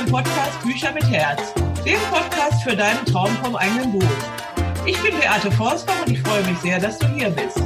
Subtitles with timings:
[0.00, 1.52] beim Podcast Bücher mit Herz,
[1.84, 4.08] dem Podcast für deinen Traum vom eigenen Buch.
[4.86, 7.60] Ich bin Beate Forstbach und ich freue mich sehr, dass du hier bist.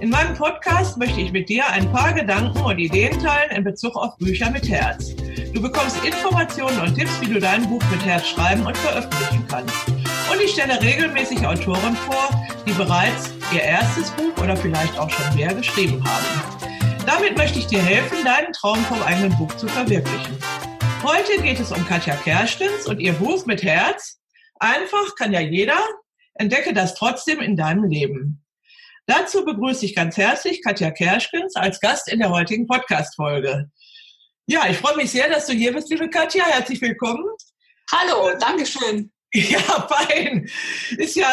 [0.00, 3.96] In meinem Podcast möchte ich mit dir ein paar Gedanken und Ideen teilen in Bezug
[3.96, 5.14] auf Bücher mit Herz.
[5.54, 9.88] Du bekommst Informationen und Tipps, wie du dein Buch mit Herz schreiben und veröffentlichen kannst.
[9.88, 12.28] Und ich stelle regelmäßig Autoren vor,
[12.66, 16.60] die bereits ihr erstes Buch oder vielleicht auch schon mehr geschrieben haben.
[17.06, 20.49] Damit möchte ich dir helfen, deinen Traum vom eigenen Buch zu verwirklichen.
[21.02, 24.20] Heute geht es um Katja Kerstens und ihr Buch mit Herz.
[24.58, 25.78] Einfach kann ja jeder.
[26.34, 28.44] Entdecke das trotzdem in deinem Leben.
[29.06, 33.70] Dazu begrüße ich ganz herzlich Katja Kerschkens als Gast in der heutigen Podcast-Folge.
[34.46, 36.44] Ja, ich freue mich sehr, dass du hier bist, liebe Katja.
[36.44, 37.24] Herzlich willkommen.
[37.92, 39.10] Hallo, danke schön.
[39.32, 40.50] Ja, fein.
[40.98, 41.28] Ist ja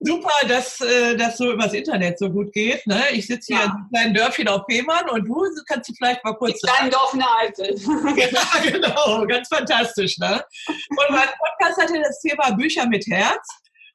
[0.00, 2.86] super, dass äh, das so übers Internet so gut geht.
[2.86, 3.02] Ne?
[3.12, 3.64] Ich sitze hier ja.
[3.64, 6.74] in einem kleinen Dörfchen auf Fehmarn und du kannst du vielleicht mal kurz sagen.
[6.76, 8.32] Kleinen Dorf in der Eifel.
[8.32, 10.18] ja, genau, ganz fantastisch.
[10.18, 10.42] Ne?
[10.68, 13.46] Und mein Podcast hatte das Thema Bücher mit Herz.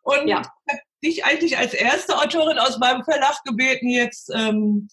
[0.02, 0.42] Und ja.
[0.42, 4.90] ich habe dich eigentlich als erste Autorin aus meinem Verlag gebeten, jetzt ähm,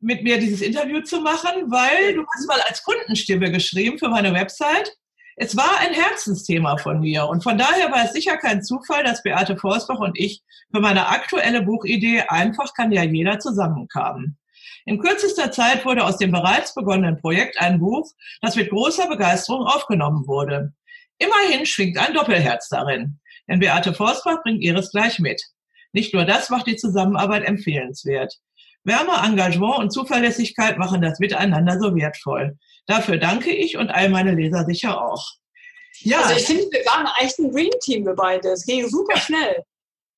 [0.00, 4.32] mit mir dieses Interview zu machen, weil du hast mal als Kundenstimme geschrieben für meine
[4.32, 4.96] Website.
[5.44, 9.24] Es war ein Herzensthema von mir und von daher war es sicher kein Zufall, dass
[9.24, 10.40] Beate Forsbach und ich
[10.72, 14.38] für meine aktuelle Buchidee Einfach kann ja jeder zusammenkamen.
[14.86, 18.08] In kürzester Zeit wurde aus dem bereits begonnenen Projekt ein Buch,
[18.40, 20.74] das mit großer Begeisterung aufgenommen wurde.
[21.18, 23.18] Immerhin schwingt ein Doppelherz darin.
[23.48, 25.42] Denn Beate Forsbach bringt ihres gleich mit.
[25.90, 28.32] Nicht nur das macht die Zusammenarbeit empfehlenswert.
[28.84, 32.58] Wärme, Engagement und Zuverlässigkeit machen das Miteinander so wertvoll.
[32.86, 35.24] Dafür danke ich und all meine Leser sicher auch.
[36.00, 36.22] Ja.
[36.22, 38.48] Also ich finde, wir waren echt ein Green Team, wir beide.
[38.50, 39.64] Es ging super schnell.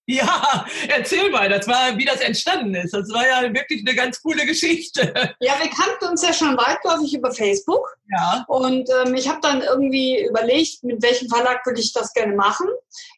[0.06, 2.92] Ja, erzähl mal, das war, wie das entstanden ist.
[2.92, 5.14] Das war ja wirklich eine ganz coole Geschichte.
[5.40, 7.96] Ja, wir kannten uns ja schon weitläufig über Facebook.
[8.10, 8.44] Ja.
[8.48, 12.66] Und ähm, ich habe dann irgendwie überlegt, mit welchem Verlag würde ich das gerne machen.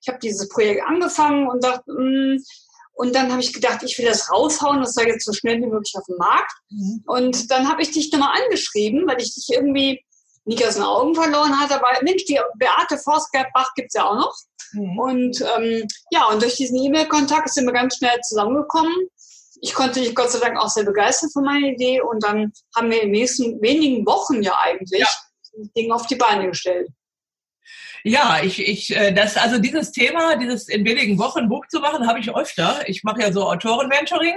[0.00, 2.44] Ich habe dieses Projekt angefangen und dachte, mh, mm,
[2.96, 5.66] und dann habe ich gedacht, ich will das raushauen, das soll jetzt so schnell wie
[5.66, 6.50] möglich auf den Markt.
[6.70, 7.04] Mhm.
[7.06, 10.02] Und dann habe ich dich nochmal angeschrieben, weil ich dich irgendwie
[10.46, 11.74] nicht aus den Augen verloren hatte.
[11.74, 14.34] Aber Mensch, die Beate Forstgerbach gibt es ja auch noch.
[14.72, 14.98] Mhm.
[14.98, 18.94] Und ähm, ja, und durch diesen E-Mail-Kontakt sind wir ganz schnell zusammengekommen.
[19.60, 22.90] Ich konnte dich Gott sei Dank auch sehr begeistern von meiner Idee und dann haben
[22.90, 25.06] wir in den nächsten wenigen Wochen ja eigentlich ja.
[25.52, 26.88] das Ding auf die Beine gestellt.
[28.04, 32.06] Ja, ich, ich, äh, das, also dieses Thema, dieses in wenigen Wochen Buch zu machen,
[32.06, 32.80] habe ich öfter.
[32.86, 34.36] Ich mache ja so Autoren-Mentoring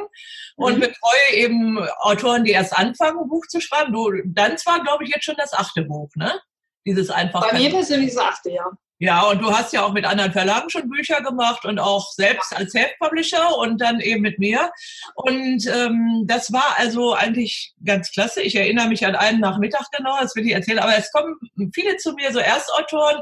[0.56, 0.82] und mhm.
[0.82, 3.94] betreue eben Autoren, die erst anfangen, ein Buch zu schreiben.
[3.94, 6.40] Du, dann zwar, glaube ich, jetzt schon das achte Buch, ne?
[6.86, 7.50] Dieses einfach.
[7.52, 8.66] Bei mir persönlich das achte, ja.
[9.02, 12.54] Ja, und du hast ja auch mit anderen Verlagen schon Bücher gemacht und auch selbst
[12.54, 14.72] als Self-Publisher und dann eben mit mir.
[15.16, 18.42] Und ähm, das war also eigentlich ganz klasse.
[18.42, 20.80] Ich erinnere mich an einen Nachmittag genau, das will ich erzählen.
[20.80, 21.36] Aber es kommen
[21.74, 23.22] viele zu mir, so Erstautoren,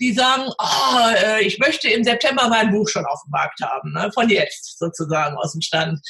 [0.00, 4.10] die sagen, oh, ich möchte im September mein Buch schon auf dem Markt haben, ne?
[4.12, 6.00] von jetzt sozusagen aus dem Stand.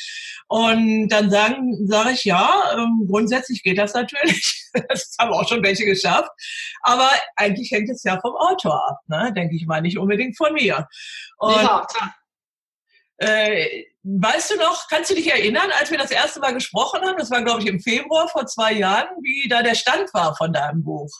[0.48, 4.60] Und dann sagen, sage ich, ja, ähm, grundsätzlich geht das natürlich.
[4.88, 6.30] Das haben auch schon welche geschafft.
[6.82, 9.32] Aber eigentlich hängt es ja vom Autor ab, ne?
[9.32, 10.88] denke ich mal, nicht unbedingt von mir.
[11.38, 12.14] Und, ja, klar.
[13.18, 17.16] Äh, weißt du noch, kannst du dich erinnern, als wir das erste Mal gesprochen haben,
[17.18, 20.52] das war, glaube ich, im Februar vor zwei Jahren, wie da der Stand war von
[20.52, 21.10] deinem Buch?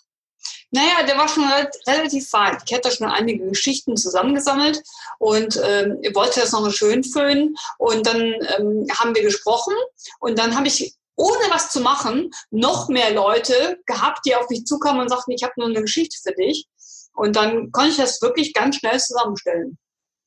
[0.71, 1.45] Naja, der war schon
[1.87, 2.59] relativ weit.
[2.67, 4.83] Ich hatte schon einige Geschichten zusammengesammelt
[5.19, 7.55] und ähm, wollte das nochmal schön füllen.
[7.79, 9.75] Und dann ähm, haben wir gesprochen
[10.19, 14.67] und dann habe ich ohne was zu machen, noch mehr Leute gehabt, die auf mich
[14.67, 16.67] zukamen und sagten, ich habe nur eine Geschichte für dich.
[17.15, 19.79] Und dann konnte ich das wirklich ganz schnell zusammenstellen.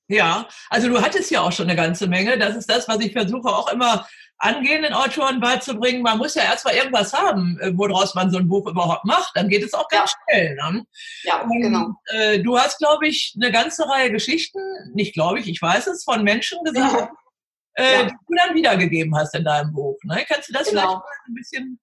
[0.10, 2.38] Ja, also du hattest ja auch schon eine ganze Menge.
[2.38, 4.08] Das ist das, was ich versuche auch immer
[4.40, 8.68] angehenden Autoren beizubringen, man muss ja erstmal irgendwas haben, äh, woraus man so ein Buch
[8.68, 9.32] überhaupt macht.
[9.36, 10.18] Dann geht es auch ganz ja.
[10.36, 10.56] schnell.
[10.56, 10.86] Ne?
[11.24, 11.94] Ja, Und, genau.
[12.08, 14.60] Äh, du hast, glaube ich, eine ganze Reihe Geschichten,
[14.94, 17.12] nicht glaube ich, ich weiß es, von Menschen gesagt, ja.
[17.74, 18.04] Äh, ja.
[18.04, 19.98] die du dann wiedergegeben hast in deinem Buch.
[20.04, 20.24] Ne?
[20.28, 20.82] Kannst du das genau.
[20.82, 21.80] vielleicht mal ein bisschen...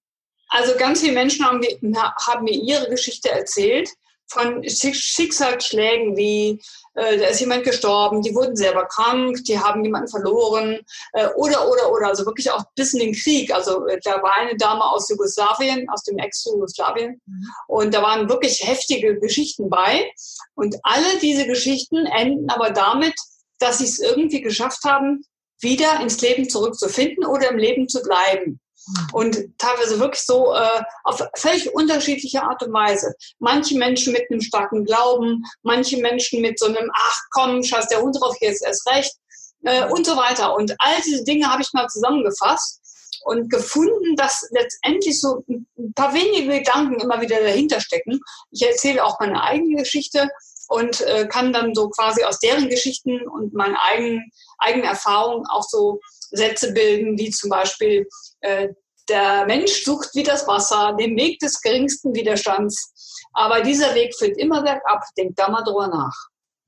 [0.49, 1.61] Also ganz viele Menschen haben,
[2.25, 3.89] haben mir ihre Geschichte erzählt
[4.27, 6.61] von Schicksalsschlägen wie
[6.95, 10.79] äh, da ist jemand gestorben, die wurden selber krank, die haben jemanden verloren
[11.13, 13.53] äh, oder, oder, oder, also wirklich auch bis in den Krieg.
[13.53, 17.49] Also äh, da war eine Dame aus Jugoslawien, aus dem Ex-Jugoslawien mhm.
[17.67, 20.11] und da waren wirklich heftige Geschichten bei
[20.55, 23.13] und alle diese Geschichten enden aber damit,
[23.59, 25.23] dass sie es irgendwie geschafft haben,
[25.59, 28.59] wieder ins Leben zurückzufinden oder im Leben zu bleiben.
[29.13, 33.13] Und teilweise wirklich so äh, auf völlig unterschiedliche Art und Weise.
[33.39, 38.01] Manche Menschen mit einem starken Glauben, manche Menschen mit so einem, ach komm, scheiß der
[38.01, 39.13] Hund drauf, hier ist erst recht
[39.63, 40.55] äh, und so weiter.
[40.55, 42.81] Und all diese Dinge habe ich mal zusammengefasst.
[43.23, 48.19] und gefunden, dass letztendlich so ein paar wenige Gedanken immer wieder dahinter stecken.
[48.51, 50.29] Ich erzähle auch meine eigene Geschichte
[50.67, 55.63] und äh, kann dann so quasi aus deren Geschichten und meinen eigenen, eigenen Erfahrungen auch
[55.63, 55.99] so
[56.31, 58.07] Sätze bilden, wie zum Beispiel,
[59.09, 63.21] der Mensch sucht wie das Wasser, den Weg des geringsten Widerstands.
[63.33, 65.03] Aber dieser Weg führt immer bergab.
[65.17, 66.15] Denkt da mal drüber nach.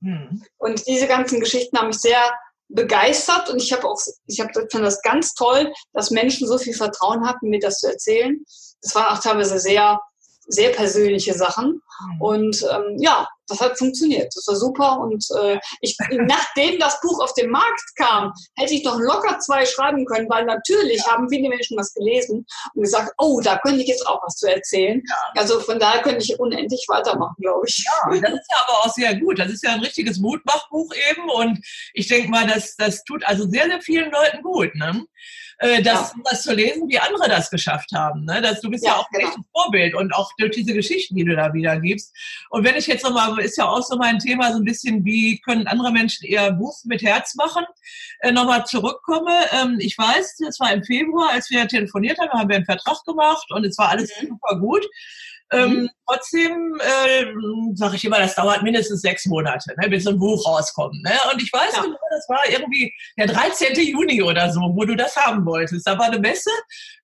[0.01, 0.44] Hm.
[0.57, 2.21] Und diese ganzen Geschichten haben mich sehr
[2.69, 6.74] begeistert und ich habe auch, ich habe fand das ganz toll, dass Menschen so viel
[6.74, 8.44] Vertrauen hatten, mir das zu erzählen.
[8.81, 10.00] Das waren auch teilweise sehr
[10.47, 11.81] sehr persönliche Sachen.
[12.00, 12.21] Mhm.
[12.21, 14.34] Und ähm, ja, das hat funktioniert.
[14.36, 15.00] Das war super.
[15.00, 19.66] Und äh, ich, nachdem das Buch auf den Markt kam, hätte ich doch locker zwei
[19.66, 21.14] schreiben können, weil natürlich ja.
[21.14, 24.52] haben viele Menschen was gelesen und gesagt, oh, da könnte ich jetzt auch was zu
[24.52, 25.02] erzählen.
[25.08, 25.42] Ja.
[25.42, 27.84] Also von daher könnte ich unendlich weitermachen, glaube ich.
[27.86, 29.40] Ja, das ist ja aber auch sehr gut.
[29.40, 31.30] Das ist ja ein richtiges Mutmachbuch eben.
[31.30, 31.60] Und
[31.94, 34.76] ich denke mal, das, das tut also sehr, sehr vielen Leuten gut.
[34.76, 35.06] Ne?
[35.59, 36.21] Äh, das, ja.
[36.30, 38.25] das zu lesen, wie andere das geschafft haben.
[38.25, 38.42] Ne?
[38.42, 39.33] Das, du bist ja, ja auch genau.
[39.33, 42.15] ein Vorbild und auch durch diese Geschichten, die du da wieder gibst.
[42.50, 45.39] Und wenn ich jetzt nochmal, ist ja auch so mein Thema, so ein bisschen, wie
[45.39, 47.65] können andere Menschen ihr Buch mit Herz machen,
[48.19, 49.33] äh, nochmal zurückkomme.
[49.51, 53.03] Ähm, ich weiß, das war im Februar, als wir telefoniert haben, haben wir einen Vertrag
[53.06, 54.27] gemacht und es war alles mhm.
[54.27, 54.86] super gut.
[55.52, 55.90] Ähm, mhm.
[56.06, 57.26] trotzdem äh,
[57.76, 61.02] sage ich immer, das dauert mindestens sechs Monate, ne, bis so ein Buch rauskommt.
[61.04, 61.14] Ne?
[61.32, 61.82] Und ich weiß ja.
[61.84, 63.74] genau, das war irgendwie der 13.
[63.76, 65.88] Juni oder so, wo du das haben wolltest.
[65.88, 66.52] Da war eine Messe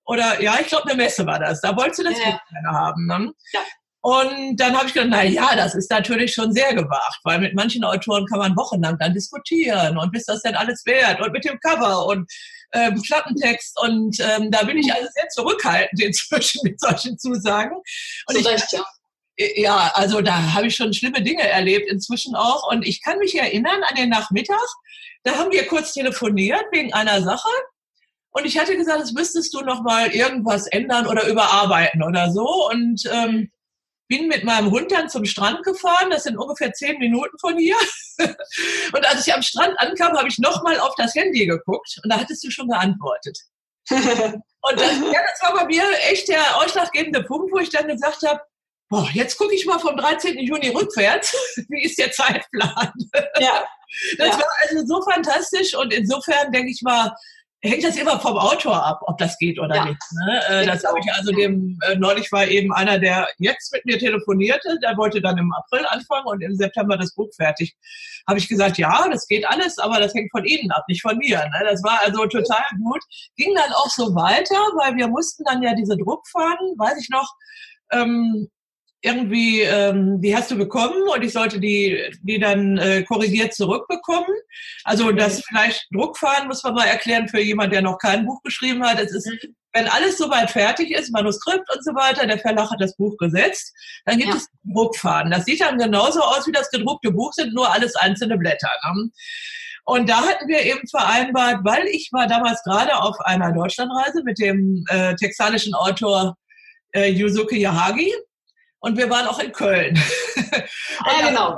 [0.06, 1.62] oder ja, ich glaube eine Messe war das.
[1.62, 2.32] Da wolltest du das ja.
[2.32, 3.08] Buch gerne haben.
[3.08, 3.34] Ne?
[3.54, 3.62] Ja.
[4.02, 7.56] Und dann habe ich gedacht, na ja, das ist natürlich schon sehr gewagt, weil mit
[7.56, 11.46] manchen Autoren kann man wochenlang dann diskutieren und bis das denn alles wert und mit
[11.46, 12.30] dem Cover und
[12.74, 17.76] äh, Plattentext und ähm, da bin ich also sehr zurückhaltend inzwischen mit solchen Zusagen.
[18.28, 18.84] Und ich, Recht, ja.
[19.38, 23.20] Äh, ja, also da habe ich schon schlimme Dinge erlebt inzwischen auch und ich kann
[23.20, 24.68] mich erinnern an den Nachmittag,
[25.24, 27.50] da haben wir kurz telefoniert wegen einer Sache
[28.32, 32.70] und ich hatte gesagt, das müsstest du noch mal irgendwas ändern oder überarbeiten oder so
[32.70, 33.52] und ähm,
[34.08, 36.10] bin mit meinem Hund dann zum Strand gefahren.
[36.10, 37.78] Das sind ungefähr zehn Minuten von hier.
[38.18, 42.20] Und als ich am Strand ankam, habe ich nochmal auf das Handy geguckt und da
[42.20, 43.38] hattest du schon geantwortet.
[43.90, 48.24] Und das, ja, das war bei mir echt der ausschlaggebende Punkt, wo ich dann gesagt
[48.26, 48.40] habe,
[48.90, 50.38] boah, jetzt gucke ich mal vom 13.
[50.38, 51.36] Juni rückwärts.
[51.70, 52.94] Wie ist der Zeitplan?
[53.40, 53.66] Ja.
[54.18, 54.38] Das ja.
[54.38, 57.14] war also so fantastisch und insofern denke ich mal,
[57.64, 59.86] hängt das immer vom Autor ab, ob das geht oder ja.
[59.86, 60.02] nicht.
[60.12, 60.42] Ne?
[60.50, 63.98] Äh, das habe ich also dem, äh, neulich war eben einer, der jetzt mit mir
[63.98, 67.76] telefonierte, der wollte dann im April anfangen und im September das Buch fertig.
[68.28, 71.18] Habe ich gesagt, ja, das geht alles, aber das hängt von Ihnen ab, nicht von
[71.18, 71.38] mir.
[71.38, 71.66] Ne?
[71.70, 73.02] Das war also total gut.
[73.38, 77.30] Ging dann auch so weiter, weil wir mussten dann ja diese Druckfahnen, weiß ich noch,
[77.92, 78.50] ähm,
[79.04, 84.32] irgendwie, ähm, die hast du bekommen und ich sollte die, die dann äh, korrigiert zurückbekommen.
[84.86, 88.82] Also das vielleicht Druckfahren muss man mal erklären für jemand, der noch kein Buch geschrieben
[88.82, 89.02] hat.
[89.02, 89.56] Es ist, mhm.
[89.74, 93.74] wenn alles soweit fertig ist, Manuskript und so weiter, der Verlag hat das Buch gesetzt,
[94.06, 94.38] dann gibt ja.
[94.38, 95.32] es Druckfahren.
[95.32, 98.72] Das sieht dann genauso aus wie das gedruckte Buch, sind nur alles einzelne Blätter.
[98.96, 99.10] Ne?
[99.86, 104.40] Und da hatten wir eben vereinbart, weil ich war damals gerade auf einer Deutschlandreise mit
[104.40, 106.38] dem äh, texanischen Autor
[106.94, 108.14] äh, Yusuke Yahagi
[108.84, 109.96] und wir waren auch in Köln.
[110.36, 111.58] ja, genau.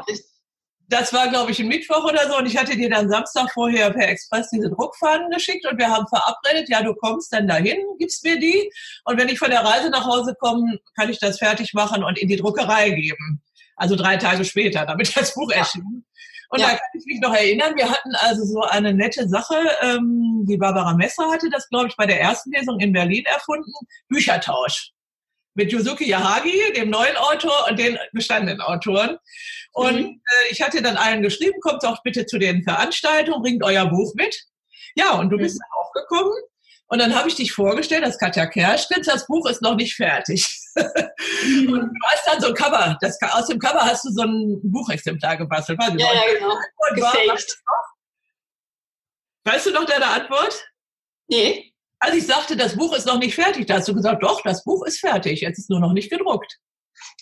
[0.87, 3.89] Das war, glaube ich, ein Mittwoch oder so und ich hatte dir dann Samstag vorher
[3.89, 8.23] per Express diese Druckfahnen geschickt und wir haben verabredet, ja, du kommst dann dahin, gibst
[8.23, 8.71] mir die
[9.05, 12.19] und wenn ich von der Reise nach Hause komme, kann ich das fertig machen und
[12.19, 13.41] in die Druckerei geben.
[13.75, 16.05] Also drei Tage später, damit das Buch erschien.
[16.49, 16.67] Und ja.
[16.67, 20.57] da kann ich mich noch erinnern, wir hatten also so eine nette Sache, ähm, die
[20.57, 23.73] Barbara Messer hatte das, glaube ich, bei der ersten Lesung in Berlin erfunden,
[24.09, 24.94] Büchertausch
[25.55, 29.17] mit Yuzuki Yahagi, dem neuen Autor und den bestandenen Autoren.
[29.71, 30.21] Und mhm.
[30.23, 34.13] äh, ich hatte dann allen geschrieben, kommt doch bitte zu den Veranstaltungen, bringt euer Buch
[34.15, 34.35] mit.
[34.95, 35.41] Ja, und du mhm.
[35.41, 36.33] bist auch gekommen.
[36.87, 40.45] Und dann habe ich dich vorgestellt, das Katja Kerschkens, das Buch ist noch nicht fertig.
[41.43, 41.71] Mhm.
[41.71, 44.59] Und du hast dann so ein Cover, das, aus dem Cover hast du so ein
[44.63, 45.79] Buchexemplar gebastelt.
[45.81, 46.49] ja, ja, genau.
[46.49, 47.37] War,
[49.45, 50.65] weißt du noch deine Antwort?
[51.27, 51.73] Nee.
[51.99, 54.63] Als ich sagte, das Buch ist noch nicht fertig, da hast du gesagt, doch, das
[54.63, 56.59] Buch ist fertig, jetzt ist nur noch nicht gedruckt.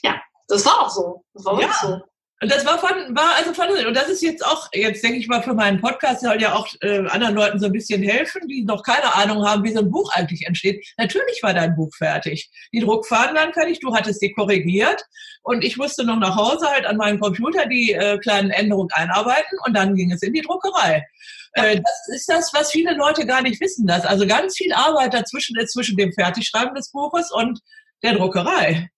[0.04, 1.24] Ja, das war auch so.
[1.34, 1.74] Das war ja.
[1.82, 2.02] so.
[2.44, 5.30] Und das war von, war also von, und das ist jetzt auch, jetzt denke ich
[5.30, 8.66] mal, für meinen Podcast soll ja auch äh, anderen Leuten so ein bisschen helfen, die
[8.66, 10.86] noch keine Ahnung haben, wie so ein Buch eigentlich entsteht.
[10.98, 12.52] Natürlich war dein Buch fertig.
[12.74, 15.06] Die Druckfahnen waren fertig, du hattest die korrigiert
[15.44, 19.58] und ich musste noch nach Hause halt an meinem Computer die äh, kleinen Änderungen einarbeiten
[19.66, 21.08] und dann ging es in die Druckerei.
[21.54, 25.14] Äh, das ist das, was viele Leute gar nicht wissen, dass also ganz viel Arbeit
[25.14, 27.62] dazwischen ist zwischen dem Fertigschreiben des Buches und
[28.04, 28.90] der Druckerei.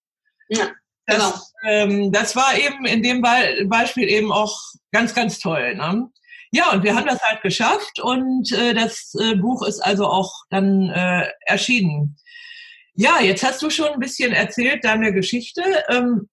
[0.49, 0.71] Ja.
[1.07, 1.71] Das, genau.
[1.71, 4.59] ähm, das war eben in dem Be Beispiel eben auch
[4.91, 5.75] ganz, ganz toll.
[5.75, 6.09] Ne?
[6.51, 10.31] Ja, und wir haben das halt geschafft und äh, das äh, Buch ist also auch
[10.49, 12.17] dann äh, erschienen.
[12.93, 16.29] Ja, jetzt hast du schon ein bisschen erzählt deine Geschichte, ähm,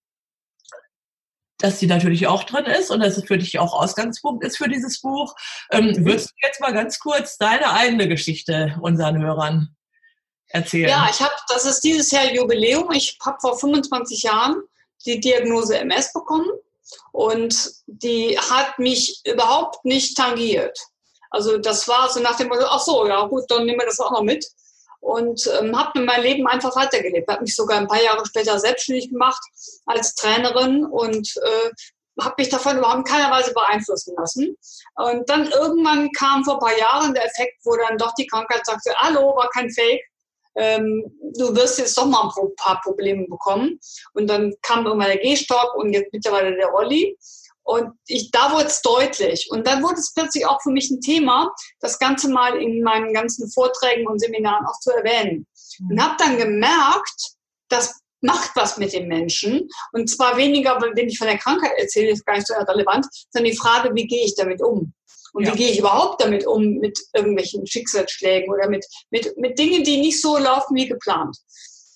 [1.59, 4.69] dass die natürlich auch drin ist und dass es für dich auch Ausgangspunkt ist für
[4.69, 5.35] dieses Buch.
[5.71, 6.05] Ähm, mhm.
[6.05, 9.75] würdest du jetzt mal ganz kurz deine eigene Geschichte unseren Hörern
[10.52, 10.88] erzählen?
[10.88, 12.90] Ja, ich habe, das ist dieses Jahr Jubiläum.
[12.92, 14.62] Ich habe vor 25 Jahren
[15.04, 16.49] die Diagnose MS bekommen
[17.12, 20.78] und die hat mich überhaupt nicht tangiert.
[21.30, 24.00] Also das war so nach dem Motto, ach so, ja gut, dann nehmen wir das
[24.00, 24.47] auch noch mit.
[25.00, 27.28] Und ähm, habe mein Leben einfach weitergelebt.
[27.28, 29.42] Habe mich sogar ein paar Jahre später selbstständig gemacht
[29.87, 31.71] als Trainerin und äh,
[32.21, 34.56] habe mich davon überhaupt in keiner Weise beeinflussen lassen.
[34.97, 38.64] Und dann irgendwann kam vor ein paar Jahren der Effekt, wo dann doch die Krankheit
[38.64, 40.04] sagte, hallo, war kein Fake,
[40.56, 41.04] ähm,
[41.37, 43.78] du wirst jetzt doch mal ein paar Probleme bekommen.
[44.14, 47.16] Und dann kam irgendwann der Gehstock und jetzt mittlerweile der Olli.
[47.64, 49.49] Und ich, da wurde es deutlich.
[49.50, 53.14] Und dann wurde es plötzlich auch für mich ein Thema, das Ganze mal in meinen
[53.14, 55.47] ganzen Vorträgen und Seminaren auch zu erwähnen.
[55.88, 57.35] Und habe dann gemerkt,
[57.68, 59.68] das macht was mit den Menschen.
[59.92, 63.50] Und zwar weniger, wenn ich von der Krankheit erzähle, ist gar nicht so relevant, sondern
[63.50, 64.92] die Frage, wie gehe ich damit um?
[65.33, 65.53] Und ja.
[65.53, 70.01] wie gehe ich überhaupt damit um, mit irgendwelchen Schicksalsschlägen oder mit, mit, mit Dingen, die
[70.01, 71.37] nicht so laufen wie geplant.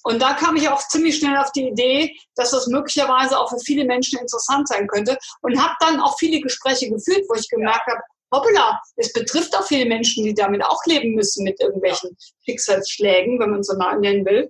[0.03, 3.59] Und da kam ich auch ziemlich schnell auf die Idee, dass das möglicherweise auch für
[3.59, 7.87] viele Menschen interessant sein könnte und habe dann auch viele Gespräche geführt, wo ich gemerkt
[7.91, 8.01] habe,
[8.33, 13.51] hoppala, es betrifft auch viele Menschen, die damit auch leben müssen mit irgendwelchen Schicksalsschlägen, wenn
[13.51, 14.49] man so nennen will.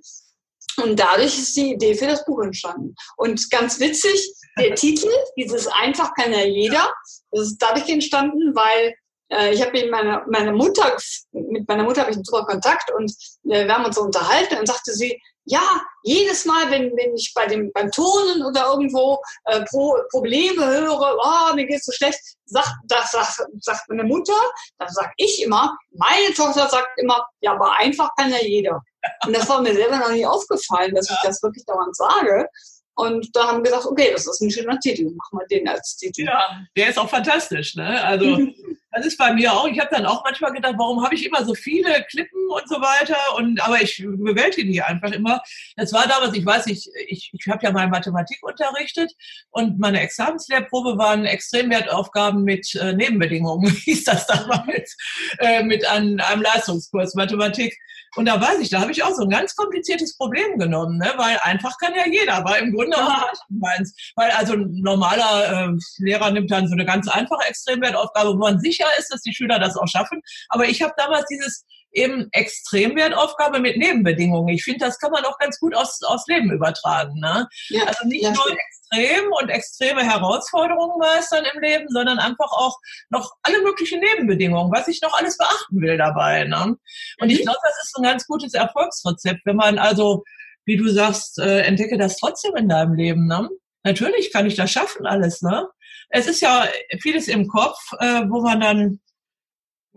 [0.82, 2.94] Und dadurch ist die Idee für das Buch entstanden.
[3.16, 6.92] Und ganz witzig, der Titel, dieses einfach kann ja jeder,
[7.30, 8.94] das ist dadurch entstanden, weil
[9.30, 10.96] äh, ich habe mit meiner, meiner Mutter,
[11.32, 13.10] mit meiner Mutter habe ich einen super Kontakt und
[13.44, 15.62] äh, wir haben uns so unterhalten und sagte sie, ja,
[16.02, 21.16] jedes Mal, wenn, wenn ich bei dem, beim Turnen oder irgendwo äh, Pro, Probleme höre,
[21.22, 24.34] oh, mir geht's so schlecht, sagt, das sagt, sagt meine Mutter,
[24.78, 28.82] dann sag ich immer, meine Tochter sagt immer, ja, aber einfach kann ja jeder.
[29.24, 32.48] Und das war mir selber noch nie aufgefallen, dass ich das wirklich dauernd sage.
[32.96, 35.96] Und da haben wir gesagt, okay, das ist ein schöner Titel, machen wir den als
[35.96, 36.22] Titel.
[36.22, 37.74] Ja, der ist auch fantastisch.
[37.76, 38.02] Ne?
[38.02, 38.38] Also
[38.90, 39.68] das ist bei mir auch.
[39.68, 42.76] Ich habe dann auch manchmal gedacht, warum habe ich immer so viele Klippen und so
[42.76, 43.16] weiter?
[43.36, 45.40] Und aber ich bewältige die einfach immer.
[45.76, 49.12] Das war damals, ich weiß nicht, ich, ich habe ja mal Mathematik unterrichtet
[49.50, 54.96] und meine Examenslehrprobe waren Extremwertaufgaben mit äh, Nebenbedingungen, hieß das damals,
[55.38, 57.76] äh, mit einem, einem Leistungskurs Mathematik.
[58.16, 61.12] Und da weiß ich, da habe ich auch so ein ganz kompliziertes Problem genommen, ne?
[61.16, 63.94] weil einfach kann ja jeder, aber im Grunde auch meins.
[64.16, 68.58] Weil also ein normaler äh, Lehrer nimmt dann so eine ganz einfache Extremwertaufgabe, wo man
[68.58, 70.22] sicher ist, dass die Schüler das auch schaffen.
[70.48, 74.48] Aber ich habe damals dieses eben Extremwertaufgabe mit Nebenbedingungen.
[74.48, 77.18] Ich finde, das kann man auch ganz gut aus, aus Leben übertragen.
[77.20, 77.48] Ne?
[77.68, 82.76] Ja, also nicht ja, nur extrem und extreme Herausforderungen meistern im Leben, sondern einfach auch
[83.10, 86.44] noch alle möglichen Nebenbedingungen, was ich noch alles beachten will dabei.
[86.44, 86.76] Ne?
[87.20, 87.30] Und mhm.
[87.30, 90.22] ich glaube, das ist ein ganz gutes Erfolgsrezept, wenn man also,
[90.64, 93.26] wie du sagst, äh, entdecke das trotzdem in deinem Leben.
[93.26, 93.48] Ne?
[93.84, 95.42] Natürlich kann ich das schaffen alles.
[95.42, 95.68] Ne?
[96.10, 96.66] Es ist ja
[97.00, 99.00] vieles im Kopf, äh, wo man dann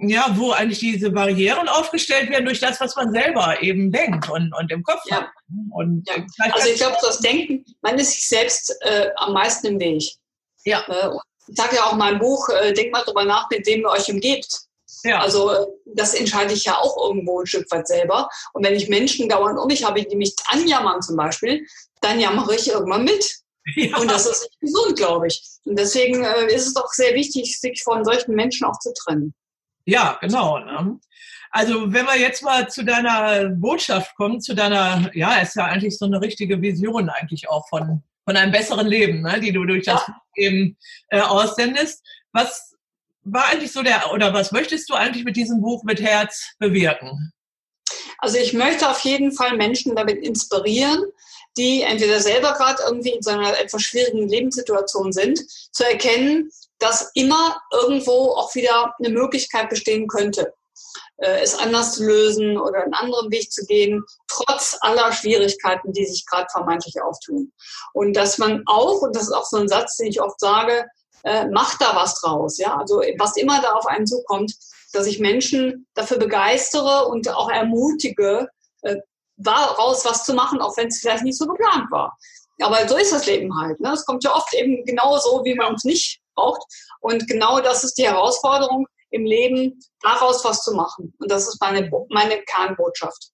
[0.01, 4.53] ja, wo eigentlich diese Barrieren aufgestellt werden durch das, was man selber eben denkt und,
[4.57, 5.17] und im Kopf ja.
[5.17, 5.29] hat.
[5.71, 6.23] Und ja.
[6.51, 10.03] Also ich glaube, das Denken, man ist sich selbst äh, am meisten im Weg.
[10.63, 10.81] Ja.
[10.87, 13.81] Äh, ich sage ja auch in meinem Buch, äh, denkt mal drüber nach, mit wem
[13.81, 14.47] ihr euch umgebt.
[15.03, 15.19] Ja.
[15.19, 18.29] Also das entscheide ich ja auch irgendwo ein Stück weit selber.
[18.53, 21.65] Und wenn ich Menschen dauernd um mich habe, die mich anjammern zum Beispiel,
[22.01, 23.35] dann jammere ich irgendwann mit.
[23.75, 23.97] Ja.
[23.97, 25.43] Und das ist nicht gesund, glaube ich.
[25.65, 29.33] Und deswegen äh, ist es doch sehr wichtig, sich von solchen Menschen auch zu trennen.
[29.89, 30.59] Ja, genau.
[30.59, 30.99] Ne?
[31.51, 35.97] Also wenn wir jetzt mal zu deiner Botschaft kommen, zu deiner, ja, ist ja eigentlich
[35.97, 39.85] so eine richtige Vision eigentlich auch von, von einem besseren Leben, ne, die du durch
[39.85, 40.21] das ja.
[40.35, 40.77] eben
[41.09, 42.05] äh, aussendest.
[42.33, 42.75] Was
[43.23, 47.33] war eigentlich so der, oder was möchtest du eigentlich mit diesem Buch mit Herz bewirken?
[48.19, 51.03] Also ich möchte auf jeden Fall Menschen damit inspirieren,
[51.57, 55.39] die entweder selber gerade irgendwie in so einer etwas schwierigen Lebenssituation sind,
[55.71, 60.53] zu erkennen, dass immer irgendwo auch wieder eine Möglichkeit bestehen könnte,
[61.17, 66.05] äh, es anders zu lösen oder einen anderen Weg zu gehen, trotz aller Schwierigkeiten, die
[66.05, 67.51] sich gerade vermeintlich auftun.
[67.93, 70.85] Und dass man auch, und das ist auch so ein Satz, den ich oft sage,
[71.23, 72.57] äh, macht da was draus.
[72.57, 72.77] Ja?
[72.77, 74.53] Also was immer da auf einen zukommt,
[74.93, 78.47] dass ich Menschen dafür begeistere und auch ermutige,
[78.81, 78.97] äh,
[79.35, 82.17] daraus was zu machen, auch wenn es vielleicht nicht so geplant war.
[82.61, 83.79] Aber so ist das Leben halt.
[83.79, 83.93] Ne?
[83.93, 86.61] Es kommt ja oft eben genau so, wie man es nicht braucht.
[87.01, 91.13] Und genau das ist die Herausforderung im Leben, daraus was zu machen.
[91.19, 93.31] Und das ist meine, meine Kernbotschaft.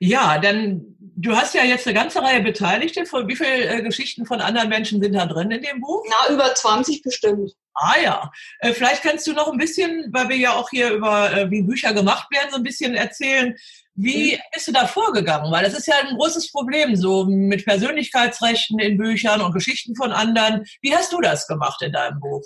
[0.00, 3.04] Ja, denn du hast ja jetzt eine ganze Reihe Beteiligte.
[3.04, 6.04] Von wie viele äh, Geschichten von anderen Menschen sind da drin in dem Buch?
[6.08, 7.52] Na, über 20 bestimmt.
[7.80, 11.32] Ah ja, äh, vielleicht kannst du noch ein bisschen, weil wir ja auch hier über
[11.32, 13.54] äh, wie Bücher gemacht werden, so ein bisschen erzählen.
[13.94, 14.40] Wie mhm.
[14.52, 15.50] bist du da vorgegangen?
[15.52, 20.12] Weil das ist ja ein großes Problem, so mit Persönlichkeitsrechten in Büchern und Geschichten von
[20.12, 20.64] anderen.
[20.82, 22.42] Wie hast du das gemacht in deinem Buch?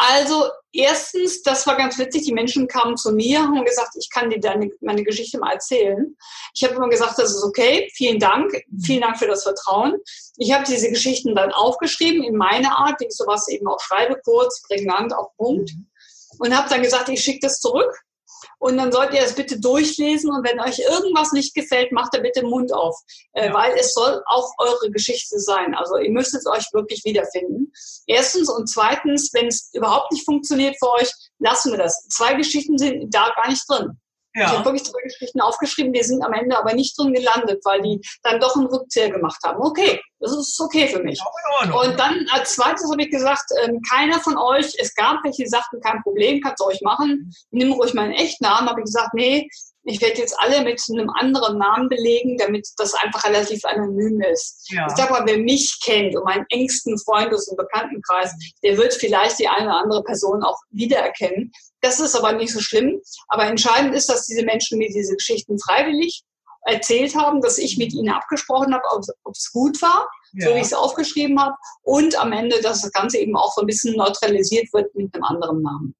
[0.00, 4.08] Also erstens, das war ganz witzig, die Menschen kamen zu mir und haben gesagt, ich
[4.10, 6.16] kann dir deine, meine Geschichte mal erzählen.
[6.54, 8.52] Ich habe immer gesagt, das ist okay, vielen Dank,
[8.84, 9.96] vielen Dank für das Vertrauen.
[10.36, 14.20] Ich habe diese Geschichten dann aufgeschrieben in meiner Art, wie ich sowas eben auch schreibe,
[14.24, 15.72] kurz, prägnant, auf Punkt.
[15.74, 15.86] Mhm.
[16.38, 17.92] Und habe dann gesagt, ich schicke das zurück
[18.58, 22.22] und dann sollt ihr es bitte durchlesen und wenn euch irgendwas nicht gefällt, macht ihr
[22.22, 22.96] bitte den Mund auf,
[23.32, 25.74] äh, weil es soll auch eure Geschichte sein.
[25.74, 27.72] Also ihr müsst es euch wirklich wiederfinden.
[28.06, 32.06] Erstens und zweitens, wenn es überhaupt nicht funktioniert für euch, lassen wir das.
[32.08, 33.98] Zwei Geschichten sind da gar nicht drin.
[34.38, 34.44] Ja.
[34.44, 37.82] Ich habe wirklich zwei Geschichten aufgeschrieben, die sind am Ende aber nicht drin gelandet, weil
[37.82, 39.60] die dann doch einen Rückzieher gemacht haben.
[39.60, 41.20] Okay, das ist okay für mich.
[41.62, 45.48] Und dann als zweites habe ich gesagt, ähm, keiner von euch, es gab welche, die
[45.48, 48.68] sagten, kein Problem, kannst du euch machen, nimm ruhig meinen Echtnamen.
[48.68, 49.48] Habe ich gesagt, nee,
[49.88, 54.70] ich werde jetzt alle mit einem anderen Namen belegen, damit das einfach relativ anonym ist.
[54.70, 54.86] Ja.
[54.86, 59.38] Ich sag mal, wer mich kennt und meinen engsten Freundes- und Bekanntenkreis, der wird vielleicht
[59.38, 61.50] die eine oder andere Person auch wiedererkennen.
[61.80, 63.00] Das ist aber nicht so schlimm.
[63.28, 66.24] Aber entscheidend ist, dass diese Menschen mir diese Geschichten freiwillig
[66.62, 68.82] erzählt haben, dass ich mit ihnen abgesprochen habe,
[69.24, 70.48] ob es gut war, ja.
[70.48, 73.62] so wie ich es aufgeschrieben habe, und am Ende, dass das Ganze eben auch so
[73.62, 75.94] ein bisschen neutralisiert wird mit einem anderen Namen.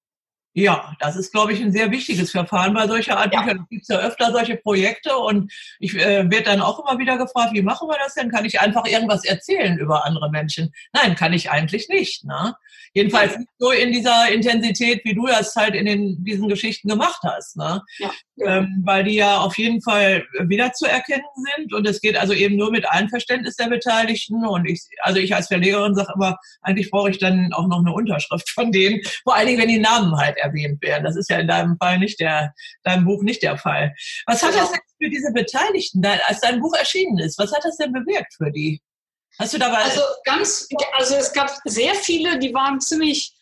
[0.59, 3.43] Ja, das ist, glaube ich, ein sehr wichtiges Verfahren bei solcher Art ja.
[3.43, 3.61] Büchern.
[3.63, 7.53] Es gibt ja öfter solche Projekte und ich äh, werde dann auch immer wieder gefragt,
[7.53, 8.29] wie machen wir das denn?
[8.29, 10.73] Kann ich einfach irgendwas erzählen über andere Menschen?
[10.93, 12.25] Nein, kann ich eigentlich nicht.
[12.25, 12.57] Ne?
[12.93, 17.23] Jedenfalls nicht so in dieser Intensität, wie du das halt in den, diesen Geschichten gemacht
[17.23, 17.57] hast.
[17.57, 17.81] Ne?
[17.99, 18.59] Ja, ja.
[18.59, 21.27] Ähm, weil die ja auf jeden Fall wiederzuerkennen
[21.57, 24.47] sind und es geht also eben nur mit Einverständnis der Beteiligten.
[24.47, 27.93] Und ich, also ich als Verlegerin sage immer, eigentlich brauche ich dann auch noch eine
[27.93, 31.05] Unterschrift von denen, vor allen Dingen, wenn die Namen halt erwähnt werden.
[31.05, 32.53] Das ist ja in deinem Fall nicht der,
[32.85, 33.95] deinem Buch nicht der Fall.
[34.27, 34.63] Was hat genau.
[34.63, 37.39] das denn für diese Beteiligten, als dein Buch erschienen ist?
[37.39, 38.81] Was hat das denn bewirkt für die?
[39.39, 39.79] Hast du dabei?
[39.79, 43.33] Also ganz, also es gab sehr viele, die waren ziemlich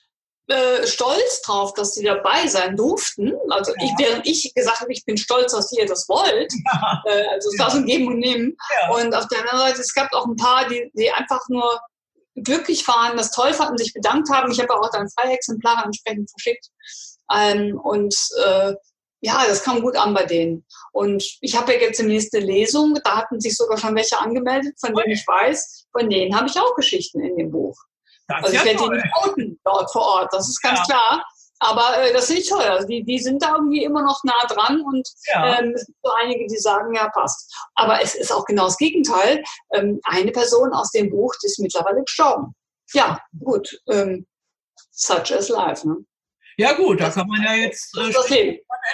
[0.48, 3.34] äh, stolz drauf, dass sie dabei sein durften.
[3.50, 3.84] Also ja.
[3.84, 6.52] ich, während ich gesagt habe, ich bin stolz, dass ihr das wollt.
[6.64, 7.02] Ja.
[7.06, 8.56] Äh, also es war so ein Geben und Nehmen.
[8.80, 8.94] Ja.
[8.94, 11.80] Und auf der anderen Seite, es gab auch ein paar, die, die einfach nur
[12.36, 14.52] glücklich waren, das toll fanden, sich bedankt haben.
[14.52, 16.68] Ich habe auch dann Freiexemplare entsprechend verschickt.
[17.32, 18.74] Ähm, und äh,
[19.20, 20.64] ja, das kam gut an bei denen.
[20.92, 24.78] Und ich habe ja jetzt die nächste Lesung, da hatten sich sogar schon welche angemeldet,
[24.78, 27.76] von denen ich weiß, von denen habe ich auch Geschichten in dem Buch.
[28.28, 30.84] Das also ich werde die nicht outen dort vor Ort, das ist ganz ja.
[30.84, 31.24] klar.
[31.58, 32.62] Aber äh, das ist toll.
[32.62, 35.58] Also die, die sind da irgendwie immer noch nah dran und ja.
[35.58, 37.54] ähm, es gibt so einige, die sagen, ja, passt.
[37.74, 39.42] Aber es ist auch genau das Gegenteil.
[39.72, 42.54] Ähm, eine Person aus dem Buch, ist mittlerweile gestorben.
[42.92, 43.80] Ja, gut.
[43.90, 44.26] Ähm,
[44.90, 45.88] such as life.
[45.88, 46.04] Ne?
[46.58, 48.30] Ja gut, da kann man ja jetzt äh, das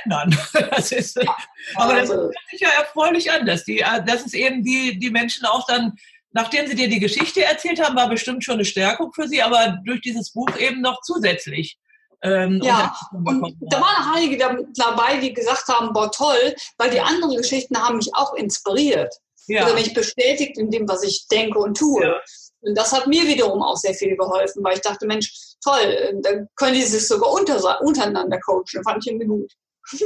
[0.05, 0.37] ändern.
[0.71, 1.37] Das ist, ja.
[1.77, 4.99] Aber das also hört sich ja erfreulich an, dass, die, äh, dass es eben die,
[4.99, 5.97] die Menschen auch dann,
[6.33, 9.79] nachdem sie dir die Geschichte erzählt haben, war bestimmt schon eine Stärkung für sie, aber
[9.85, 11.79] durch dieses Buch eben noch zusätzlich.
[12.25, 14.39] Ähm, ja, und da waren auch einige
[14.77, 19.13] dabei, die gesagt haben, boah toll, weil die anderen Geschichten haben mich auch inspiriert.
[19.49, 19.65] Ja.
[19.65, 22.05] Oder mich bestätigt in dem, was ich denke und tue.
[22.05, 22.15] Ja.
[22.61, 25.33] Und das hat mir wiederum auch sehr viel geholfen, weil ich dachte, Mensch,
[25.65, 28.85] toll, dann können die sich sogar unter, untereinander coachen.
[28.85, 29.53] Fand ich irgendwie gut.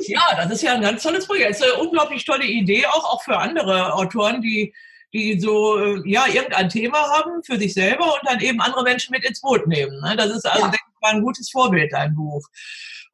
[0.07, 1.51] Ja, das ist ja ein ganz tolles Projekt.
[1.51, 4.73] Das ist eine unglaublich tolle Idee, auch, auch für andere Autoren, die,
[5.13, 9.13] die so, äh, ja, irgendein Thema haben für sich selber und dann eben andere Menschen
[9.13, 10.01] mit ins Boot nehmen.
[10.01, 10.17] Ne?
[10.17, 10.69] Das ist also, ja.
[10.69, 12.47] denke ich mal, ein gutes Vorbild, dein Buch.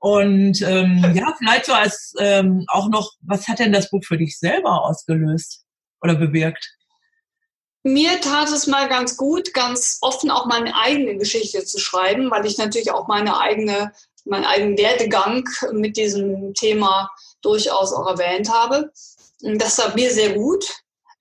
[0.03, 4.19] Und ähm, ja, vielleicht so als ähm, auch noch, was hat denn das Buch für
[4.19, 5.65] dich selber ausgelöst
[6.01, 6.77] oder bewirkt?
[7.85, 12.47] Mir tat es mal ganz gut, ganz offen auch meine eigene Geschichte zu schreiben, weil
[12.47, 13.93] ich natürlich auch meine eigene,
[14.25, 18.91] meinen eigenen Werdegang mit diesem Thema durchaus auch erwähnt habe.
[19.41, 20.65] Das tat mir sehr gut.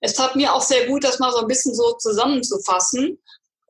[0.02, 3.18] Es tat mir auch sehr gut, das mal so ein bisschen so zusammenzufassen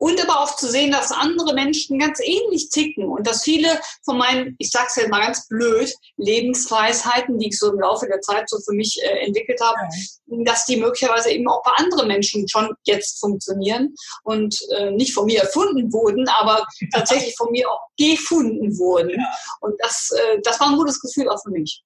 [0.03, 4.17] und aber auch zu sehen, dass andere Menschen ganz ähnlich ticken und dass viele von
[4.17, 8.19] meinen, ich sage es jetzt mal ganz blöd, Lebensweisheiten, die ich so im Laufe der
[8.19, 10.43] Zeit so für mich äh, entwickelt habe, ja.
[10.43, 15.25] dass die möglicherweise eben auch bei anderen Menschen schon jetzt funktionieren und äh, nicht von
[15.25, 19.11] mir erfunden wurden, aber tatsächlich von mir auch gefunden wurden.
[19.11, 19.37] Ja.
[19.61, 21.81] Und das, äh, das war ein gutes Gefühl auch für mich.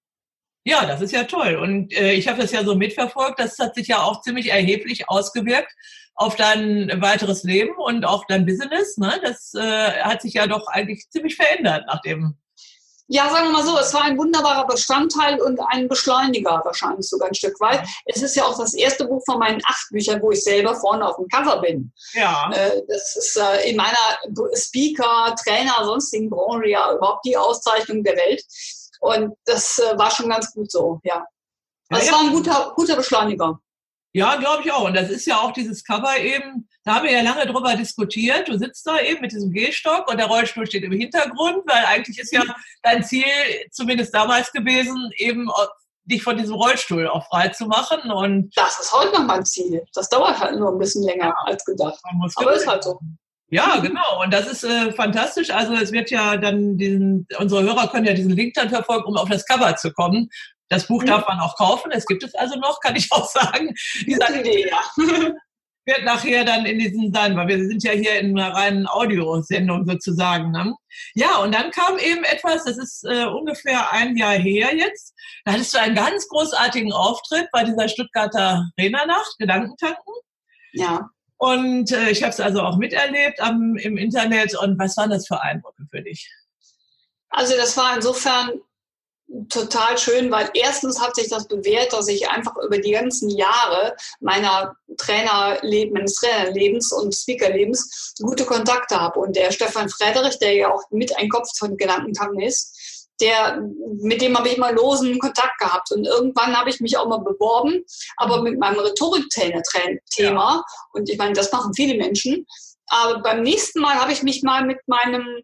[0.68, 1.56] Ja, das ist ja toll.
[1.56, 3.40] Und äh, ich habe das ja so mitverfolgt.
[3.40, 5.72] Das hat sich ja auch ziemlich erheblich ausgewirkt
[6.14, 8.98] auf dein weiteres Leben und auch dein Business.
[8.98, 9.18] Ne?
[9.24, 12.36] Das äh, hat sich ja doch eigentlich ziemlich verändert nach dem
[13.08, 17.30] Ja, sagen wir mal so, es war ein wunderbarer Bestandteil und ein Beschleuniger wahrscheinlich sogar
[17.30, 17.88] ein Stück weit.
[18.04, 21.08] Es ist ja auch das erste Buch von meinen acht Büchern, wo ich selber vorne
[21.08, 21.94] auf dem Cover bin.
[22.12, 22.52] Ja.
[22.52, 23.96] Äh, das ist äh, in meiner
[24.54, 28.44] Speaker, Trainer, sonstigen Branche ja überhaupt die Auszeichnung der Welt.
[29.00, 31.26] Und das äh, war schon ganz gut so, ja.
[31.90, 33.60] Also ja, es war ein guter, guter Beschleuniger.
[34.14, 34.86] Ja, glaube ich auch.
[34.86, 38.48] Und das ist ja auch dieses Cover eben, da haben wir ja lange drüber diskutiert.
[38.48, 42.18] Du sitzt da eben mit diesem Gehstock und der Rollstuhl steht im Hintergrund, weil eigentlich
[42.18, 42.44] ist ja
[42.82, 43.26] dein Ziel,
[43.72, 45.50] zumindest damals gewesen, eben
[46.06, 48.10] dich von diesem Rollstuhl auch frei zu machen.
[48.10, 49.86] Und das ist heute noch mein Ziel.
[49.94, 52.00] Das dauert halt nur ein bisschen länger als gedacht.
[52.36, 53.00] Aber ist halt so.
[53.50, 54.24] Ja, genau.
[54.24, 55.52] Und das ist äh, fantastisch.
[55.52, 59.18] Also es wird ja dann diesen, unsere Hörer können ja diesen Link dann verfolgen, um
[59.18, 60.30] auf das Cover zu kommen.
[60.70, 61.08] Das Buch mhm.
[61.08, 61.92] darf man auch kaufen.
[61.92, 63.74] Es gibt es also noch, kann ich auch sagen.
[64.06, 64.82] Dieser Idee, ja.
[65.88, 69.88] wird nachher dann in diesem sein, weil wir sind ja hier in einer reinen Audiosendung
[69.88, 70.52] sozusagen.
[70.52, 70.76] Ne?
[71.16, 75.14] Ja, und dann kam eben etwas, das ist äh, ungefähr ein Jahr her jetzt.
[75.46, 80.14] Da hattest du einen ganz großartigen Auftritt bei dieser Stuttgarter Rennernacht, Gedankentanken.
[80.74, 81.10] Ja.
[81.38, 84.58] Und äh, ich habe es also auch miterlebt am, im Internet.
[84.58, 86.30] Und was waren das für Eindrücke für dich?
[87.30, 88.62] Also das war insofern
[89.50, 93.96] total schön, weil erstens hat sich das bewährt, dass ich einfach über die ganzen Jahre
[94.20, 99.20] meiner Trainerleben, meines Trainerlebens und Speakerlebens gute Kontakte habe.
[99.20, 102.77] Und der Stefan Frederich, der ja auch mit ein Kopf von Gedankentanken ist,
[103.20, 103.62] der,
[104.00, 105.92] mit dem habe ich immer losen Kontakt gehabt.
[105.92, 107.84] Und irgendwann habe ich mich auch mal beworben,
[108.18, 110.56] aber mit meinem Rhetoriktrainer-Thema.
[110.56, 110.64] Ja.
[110.94, 112.46] Und ich meine, das machen viele Menschen.
[112.88, 115.42] Aber beim nächsten Mal habe ich mich mal mit meinem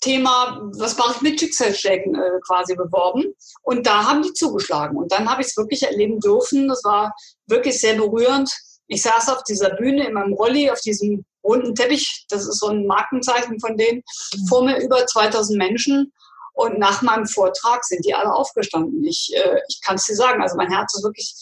[0.00, 3.34] Thema, was mache ich mit Schicksalsschlägen äh, quasi beworben.
[3.62, 4.98] Und da haben die zugeschlagen.
[4.98, 6.68] Und dann habe ich es wirklich erleben dürfen.
[6.68, 7.14] Das war
[7.46, 8.52] wirklich sehr berührend.
[8.88, 12.26] Ich saß auf dieser Bühne in meinem Rolli, auf diesem runden Teppich.
[12.28, 14.02] Das ist so ein Markenzeichen von denen.
[14.34, 14.46] Mhm.
[14.48, 16.12] Vor mir über 2000 Menschen.
[16.52, 19.04] Und nach meinem Vortrag sind die alle aufgestanden.
[19.04, 20.42] Ich, äh, ich kann es dir sagen.
[20.42, 21.34] Also mein Herz ist wirklich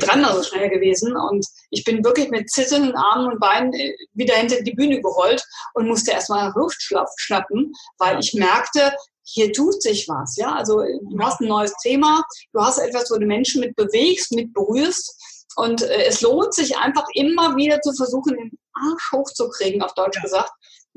[0.00, 1.16] dran so schnell gewesen.
[1.16, 5.42] Und ich bin wirklich mit zitternden Armen und Beinen äh, wieder hinter die Bühne gerollt
[5.74, 6.82] und musste erstmal nach Luft
[7.16, 10.36] schnappen, weil ich merkte, hier tut sich was.
[10.36, 14.32] Ja, also du hast ein neues Thema, du hast etwas, wo du Menschen mit bewegst,
[14.32, 15.14] mit berührst.
[15.56, 20.20] Und äh, es lohnt sich einfach immer wieder zu versuchen, den Arsch hochzukriegen, auf Deutsch
[20.22, 20.87] gesagt, ähm,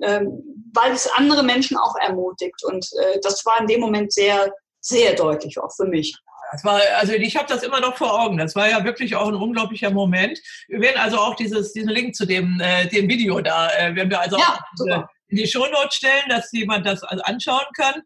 [0.73, 2.63] weil es andere Menschen auch ermutigt.
[2.63, 6.15] Und äh, das war in dem Moment sehr, sehr deutlich auch für mich.
[6.51, 8.37] Das war, also ich habe das immer noch vor Augen.
[8.37, 10.37] Das war ja wirklich auch ein unglaublicher Moment.
[10.67, 14.09] Wir werden also auch dieses, diesen Link zu dem, äh, dem Video da, äh, werden
[14.09, 18.01] wir also ja, auch diese, in die Shownotes stellen, dass jemand das anschauen kann.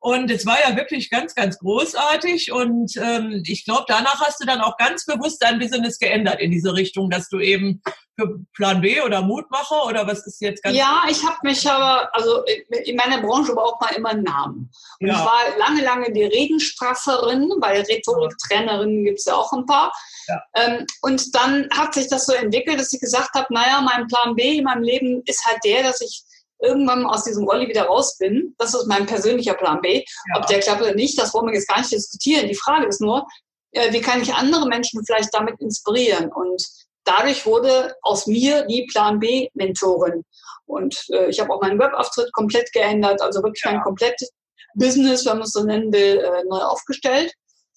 [0.00, 2.52] Und es war ja wirklich ganz, ganz großartig.
[2.52, 6.50] Und ähm, ich glaube, danach hast du dann auch ganz bewusst dein Business geändert in
[6.50, 7.82] diese Richtung, dass du eben
[8.18, 10.76] für Plan B oder Mutmacher oder was ist jetzt ganz?
[10.76, 12.44] Ja, ich habe mich aber, also
[12.84, 14.70] in meiner Branche braucht man immer einen Namen.
[15.00, 15.14] Und ja.
[15.14, 19.92] ich war lange, lange die Redenstrasserin, weil Rhetoriktrainerinnen gibt es ja auch ein paar.
[20.28, 20.42] Ja.
[20.54, 24.34] Ähm, und dann hat sich das so entwickelt, dass ich gesagt habe, naja, mein Plan
[24.34, 26.22] B in meinem Leben ist halt der, dass ich
[26.62, 28.54] irgendwann aus diesem Rolli wieder raus bin.
[28.58, 30.04] Das ist mein persönlicher Plan B.
[30.28, 30.40] Ja.
[30.40, 32.48] Ob der klappt oder nicht, das wollen wir jetzt gar nicht diskutieren.
[32.48, 33.26] Die Frage ist nur,
[33.72, 36.30] äh, wie kann ich andere Menschen vielleicht damit inspirieren?
[36.32, 36.62] Und
[37.04, 40.24] dadurch wurde aus mir die Plan B-Mentorin.
[40.66, 43.72] Und äh, ich habe auch meinen Webauftritt komplett geändert, also wirklich ja.
[43.72, 44.30] mein komplettes
[44.74, 47.34] Business, wenn man es so nennen will, äh, neu aufgestellt.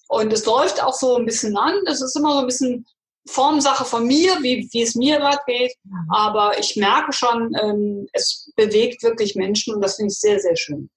[0.08, 1.74] Und es läuft auch so ein bisschen an.
[1.86, 2.86] Es ist immer so ein bisschen
[3.26, 5.72] Formsache von mir, wie, wie es mir gerade geht.
[5.84, 6.10] Mhm.
[6.10, 10.56] Aber ich merke schon, ähm, es bewegt wirklich Menschen und das finde ich sehr, sehr
[10.56, 10.90] schön.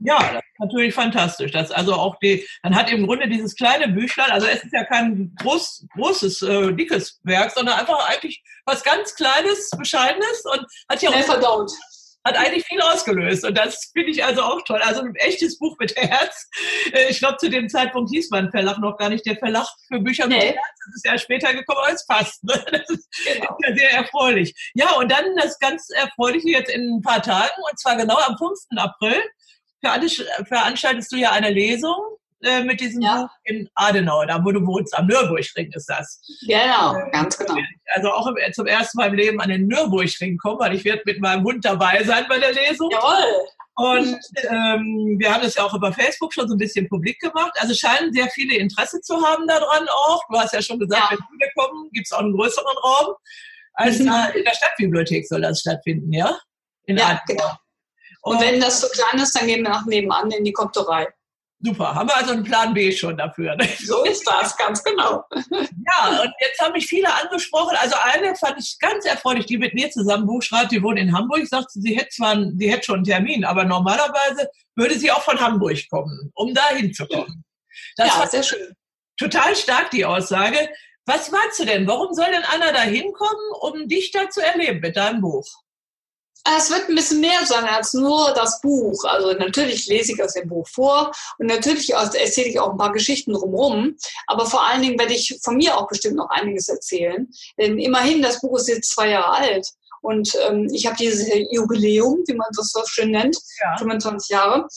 [0.00, 1.52] Ja, das ist natürlich fantastisch.
[1.52, 4.84] Das also auch die, dann hat im Grunde dieses kleine Büchlein, also es ist ja
[4.84, 11.02] kein groß, großes, äh, dickes Werk, sondern einfach eigentlich was ganz Kleines, Bescheidenes und hat
[11.02, 11.70] ja auch verdaut
[12.24, 13.44] hat eigentlich viel ausgelöst.
[13.44, 14.80] Und das finde ich also auch toll.
[14.82, 16.48] Also ein echtes Buch mit Herz.
[16.92, 20.00] Äh, ich glaube, zu dem Zeitpunkt hieß mein Verlag noch gar nicht der Verlag für
[20.00, 20.36] Bücher nee.
[20.36, 20.56] mit Herz.
[20.86, 22.42] Das ist ja später gekommen, aber es passt.
[22.44, 22.64] Ne?
[22.70, 23.56] Das ist, genau.
[23.62, 24.54] ja sehr erfreulich.
[24.74, 28.36] Ja, und dann das ganz Erfreuliche jetzt in ein paar Tagen, und zwar genau am
[28.36, 28.50] 5.
[28.76, 29.22] April,
[30.48, 31.98] veranstaltest du ja eine Lesung
[32.44, 33.22] äh, mit diesem ja.
[33.22, 36.20] Buch in Adenau, da wo du wohnst, am Nürburgring ist das.
[36.46, 37.56] Genau, äh, ganz genau.
[37.94, 41.02] Also auch im, zum ersten Mal im Leben an den Nürburgring kommen, weil ich werde
[41.06, 42.90] mit meinem Hund dabei sein bei der Lesung.
[42.90, 43.46] Jawohl.
[43.76, 44.18] Und
[44.50, 47.52] ähm, wir haben das ja auch über Facebook schon so ein bisschen publik gemacht.
[47.56, 50.22] Also scheinen sehr viele Interesse zu haben daran auch.
[50.30, 51.10] Du hast ja schon gesagt, ja.
[51.10, 53.14] wenn viele kommen, gibt es auch einen größeren Raum.
[53.74, 54.10] Also mhm.
[54.36, 56.38] in der Stadtbibliothek soll das stattfinden, ja?
[56.86, 57.22] In ja, Adenau.
[57.26, 57.50] genau.
[58.22, 61.08] Und, Und wenn das so klein ist, dann gehen wir nach nebenan in die Kopterei.
[61.60, 63.56] Super, haben wir also einen Plan B schon dafür.
[63.56, 63.68] Ne?
[63.84, 65.24] So ist das, ganz genau.
[65.50, 67.76] Ja, und jetzt haben mich viele angesprochen.
[67.80, 71.16] Also eine fand ich ganz erfreulich, die mit mir zusammen Buch schreibt, die wohnt in
[71.16, 75.10] Hamburg, sagt sie, hätte zwar, einen, sie hätte schon einen Termin, aber normalerweise würde sie
[75.10, 77.44] auch von Hamburg kommen, um da hinzukommen.
[77.96, 78.74] Das ja, war sehr schön.
[79.16, 80.58] Total stark, die Aussage.
[81.06, 81.86] Was meinst du denn?
[81.86, 85.46] Warum soll denn Anna da hinkommen, um dich da zu erleben mit deinem Buch?
[86.56, 89.02] Es wird ein bisschen mehr sein als nur das Buch.
[89.04, 92.92] Also natürlich lese ich aus dem Buch vor und natürlich erzähle ich auch ein paar
[92.92, 93.96] Geschichten drumherum.
[94.26, 97.28] Aber vor allen Dingen werde ich von mir auch bestimmt noch einiges erzählen.
[97.58, 99.68] Denn immerhin, das Buch ist jetzt zwei Jahre alt.
[100.02, 103.78] Und ähm, ich habe dieses Jubiläum, wie man das so schön nennt, ja.
[103.78, 104.68] 25 Jahre.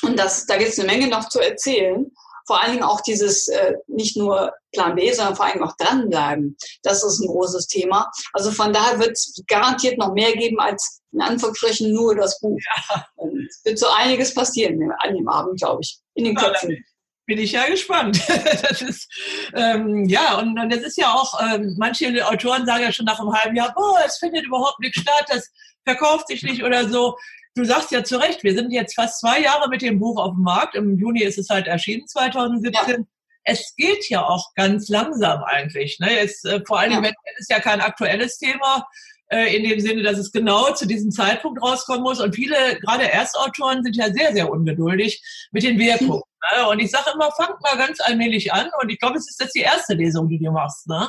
[0.00, 2.10] Und das, da gibt es eine Menge noch zu erzählen
[2.52, 6.54] vor allen Dingen auch dieses äh, nicht nur Plan B, sondern vor allem auch dranbleiben.
[6.82, 8.10] Das ist ein großes Thema.
[8.34, 12.58] Also von daher wird es garantiert noch mehr geben als in Anführungsstrichen nur das Buch.
[12.90, 13.06] Ja.
[13.48, 16.84] Es wird so einiges passieren an dem Abend, glaube ich, in den Köpfen.
[17.24, 18.20] bin ich ja gespannt.
[18.28, 19.10] das ist,
[19.54, 23.18] ähm, ja, und, und das ist ja auch, ähm, manche Autoren sagen ja schon nach
[23.18, 25.48] einem halben Jahr, boah, es findet überhaupt nichts statt, das
[25.86, 27.16] verkauft sich nicht oder so
[27.54, 30.34] du sagst ja zu Recht, wir sind jetzt fast zwei Jahre mit dem Buch auf
[30.34, 30.74] dem Markt.
[30.74, 33.00] Im Juni ist es halt erschienen, 2017.
[33.00, 33.06] Ja.
[33.44, 35.98] Es geht ja auch ganz langsam eigentlich.
[35.98, 36.18] Ne?
[36.20, 37.10] Es, äh, vor allem, ja.
[37.38, 38.86] ist ja kein aktuelles Thema
[39.32, 42.20] äh, in dem Sinne, dass es genau zu diesem Zeitpunkt rauskommen muss.
[42.20, 46.18] Und viele, gerade Erstautoren, sind ja sehr, sehr ungeduldig mit den Wirkungen.
[46.18, 46.22] Mhm.
[46.56, 46.66] Ne?
[46.66, 48.68] Und ich sage immer, fangt mal ganz allmählich an.
[48.80, 50.88] Und ich glaube, es ist jetzt die erste Lesung, die du machst.
[50.88, 51.08] Ne?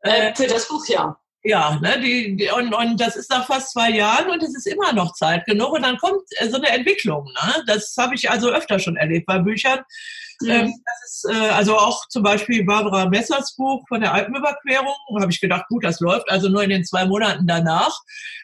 [0.00, 1.18] Äh, für das Buch, ja.
[1.44, 4.66] Ja, ne, die, die, und, und das ist nach fast zwei Jahren und es ist
[4.66, 7.24] immer noch Zeit genug und dann kommt äh, so eine Entwicklung.
[7.24, 7.62] Ne?
[7.66, 9.80] Das habe ich also öfter schon erlebt bei Büchern.
[10.40, 10.50] Mhm.
[10.50, 14.94] Ähm, das ist äh, also auch zum Beispiel Barbara Messers Buch von der Alpenüberquerung.
[15.20, 17.96] habe ich gedacht, gut, das läuft also nur in den zwei Monaten danach.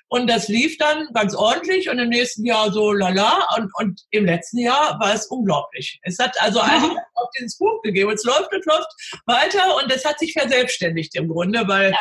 [0.09, 3.49] Und das lief dann ganz ordentlich und im nächsten Jahr so lala.
[3.57, 5.99] Und, und im letzten Jahr war es unglaublich.
[6.03, 6.69] Es hat also mhm.
[6.69, 8.13] eigentlich auf dieses Buch gegeben.
[8.13, 8.89] Es läuft und läuft
[9.27, 11.99] weiter und es hat sich verselbstständigt im Grunde, weil ja,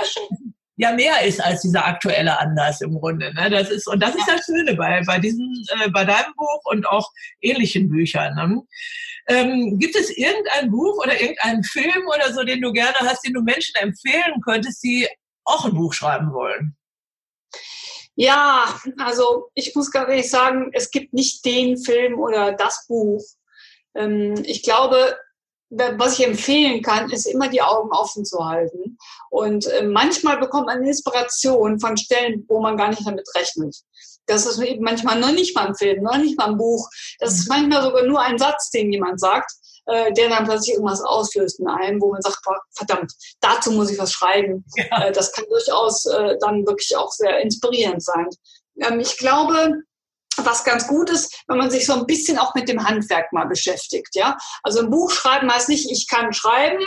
[0.75, 3.33] ja mehr ist als dieser aktuelle Anlass im Grunde.
[3.33, 3.49] Ne?
[3.49, 5.47] Das ist, und das ist das Schöne bei, bei diesem,
[5.79, 7.09] äh, bei deinem Buch und auch
[7.41, 8.35] ähnlichen Büchern.
[8.35, 8.61] Ne?
[9.27, 13.33] Ähm, gibt es irgendein Buch oder irgendeinen Film oder so, den du gerne hast, den
[13.33, 15.07] du Menschen empfehlen könntest, die
[15.45, 16.75] auch ein Buch schreiben wollen?
[18.15, 23.23] Ja, also ich muss ganz ehrlich sagen, es gibt nicht den Film oder das Buch.
[23.95, 25.17] Ähm, ich glaube,
[25.97, 28.97] was ich empfehlen kann, ist immer die Augen offen zu halten.
[29.29, 33.75] Und äh, manchmal bekommt man Inspiration von Stellen, wo man gar nicht damit rechnet.
[34.25, 36.87] Das ist manchmal noch nicht mal ein Film, noch nicht mal ein Buch.
[37.19, 39.51] Das ist manchmal sogar nur ein Satz, den jemand sagt,
[39.87, 42.39] äh, der dann plötzlich irgendwas auslöst in einem, wo man sagt,
[42.71, 44.65] verdammt, dazu muss ich was schreiben.
[44.75, 45.05] Ja.
[45.05, 48.27] Äh, das kann durchaus dann wirklich auch sehr inspirierend sein.
[48.79, 49.83] Ähm, ich glaube,
[50.37, 53.45] was ganz gut ist, wenn man sich so ein bisschen auch mit dem Handwerk mal
[53.45, 54.15] beschäftigt.
[54.15, 54.37] Ja?
[54.63, 56.83] Also ein Buch schreiben heißt nicht, ich kann schreiben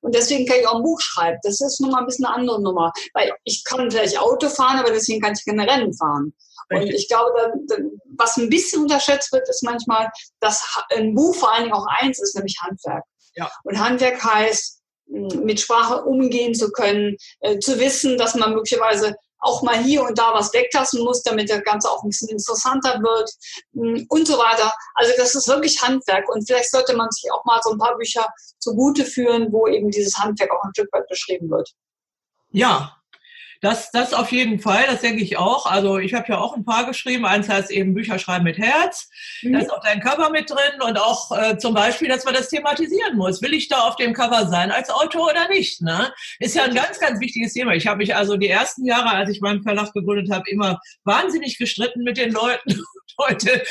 [0.00, 1.38] und deswegen kann ich auch ein Buch schreiben.
[1.42, 2.92] Das ist nun mal ein bisschen eine andere Nummer.
[3.12, 6.34] Weil ich kann vielleicht Auto fahren, aber deswegen kann ich keine Rennen fahren.
[6.70, 7.52] Und ich glaube,
[8.16, 12.20] was ein bisschen unterschätzt wird, ist manchmal, dass ein Buch vor allen Dingen auch eins
[12.20, 13.04] ist, nämlich Handwerk.
[13.34, 13.50] Ja.
[13.64, 19.62] Und Handwerk heißt, mit Sprache umgehen zu können, äh, zu wissen, dass man möglicherweise auch
[19.62, 23.30] mal hier und da was weglassen muss, damit das Ganze auch ein bisschen interessanter wird
[23.72, 24.72] mm, und so weiter.
[24.94, 27.96] Also das ist wirklich Handwerk und vielleicht sollte man sich auch mal so ein paar
[27.96, 28.26] Bücher
[28.58, 31.70] zugute führen, wo eben dieses Handwerk auch ein Stück weit beschrieben wird.
[32.50, 32.96] Ja,
[33.64, 35.64] das, das auf jeden Fall, das denke ich auch.
[35.64, 37.24] Also ich habe ja auch ein paar geschrieben.
[37.24, 39.08] Eins heißt eben Bücher schreiben mit Herz.
[39.42, 39.54] Mhm.
[39.54, 42.50] Da ist auch dein Cover mit drin und auch äh, zum Beispiel, dass man das
[42.50, 43.40] thematisieren muss.
[43.40, 45.80] Will ich da auf dem Cover sein als Autor oder nicht?
[45.80, 46.12] Ne?
[46.40, 47.72] Ist ja ein ganz, ganz wichtiges Thema.
[47.72, 51.56] Ich habe mich also die ersten Jahre, als ich meinen Verlag gegründet habe, immer wahnsinnig
[51.56, 52.82] gestritten mit den Leuten.
[53.18, 53.64] Heute äh,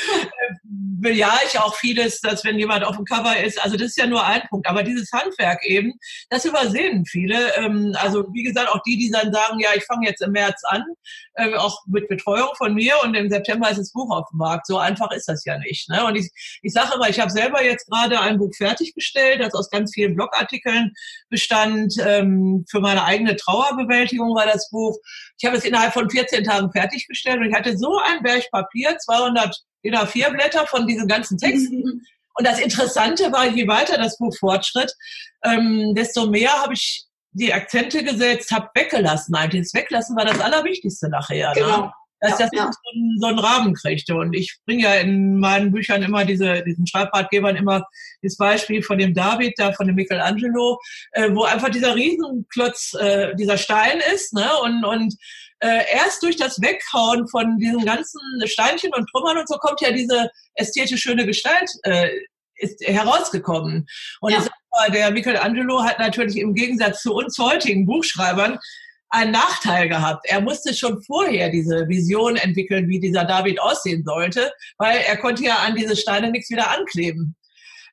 [1.04, 4.06] bejahe ich auch vieles, dass wenn jemand auf dem Cover ist, also das ist ja
[4.06, 5.92] nur ein Punkt, aber dieses Handwerk eben,
[6.30, 7.54] das übersehen viele.
[7.56, 10.62] Ähm, also wie gesagt, auch die, die dann sagen, ja, ich fange jetzt im März
[10.64, 10.82] an,
[11.34, 14.66] äh, auch mit Betreuung von mir und im September ist das Buch auf dem Markt.
[14.66, 15.88] So einfach ist das ja nicht.
[15.88, 16.04] Ne?
[16.04, 16.30] Und ich,
[16.62, 20.14] ich sage immer, ich habe selber jetzt gerade ein Buch fertiggestellt, das aus ganz vielen
[20.14, 20.92] Blogartikeln
[21.28, 21.94] bestand.
[22.00, 24.96] Ähm, für meine eigene Trauerbewältigung war das Buch.
[25.38, 28.96] Ich habe es innerhalb von 14 Tagen fertiggestellt und ich hatte so ein Berg Papier,
[28.98, 31.78] 200 DIN A4 Blätter von diesen ganzen Texten.
[31.78, 32.02] Mhm.
[32.36, 34.92] Und das Interessante war, je weiter das Buch fortschritt,
[35.44, 39.34] ähm, desto mehr habe ich die Akzente gesetzt, habe weggelassen.
[39.34, 41.48] Eigentlich das Weglassen war das Allerwichtigste nachher.
[41.50, 41.54] Ne?
[41.54, 41.80] Genau.
[41.82, 41.92] Ne?
[42.24, 42.70] Dass ja, das ja.
[42.72, 44.14] So, einen, so einen Rahmen kriegte.
[44.14, 47.84] Und ich bringe ja in meinen Büchern immer diese, diesen Schreibratgebern immer
[48.22, 50.78] das Beispiel von dem David, da von dem Michelangelo,
[51.12, 54.48] äh, wo einfach dieser Riesenklotz, äh, dieser Stein ist, ne?
[54.62, 55.14] Und, und
[55.60, 59.92] äh, erst durch das Weghauen von diesen ganzen Steinchen und Trümmern und so kommt ja
[59.92, 62.08] diese ästhetisch schöne Gestalt äh,
[62.56, 63.86] ist herausgekommen.
[64.20, 64.44] Und ja.
[64.70, 68.58] mal, der Michelangelo hat natürlich im Gegensatz zu uns heutigen Buchschreibern
[69.10, 70.26] einen Nachteil gehabt.
[70.28, 75.44] Er musste schon vorher diese Vision entwickeln, wie dieser David aussehen sollte, weil er konnte
[75.44, 77.36] ja an diese Steine nichts wieder ankleben.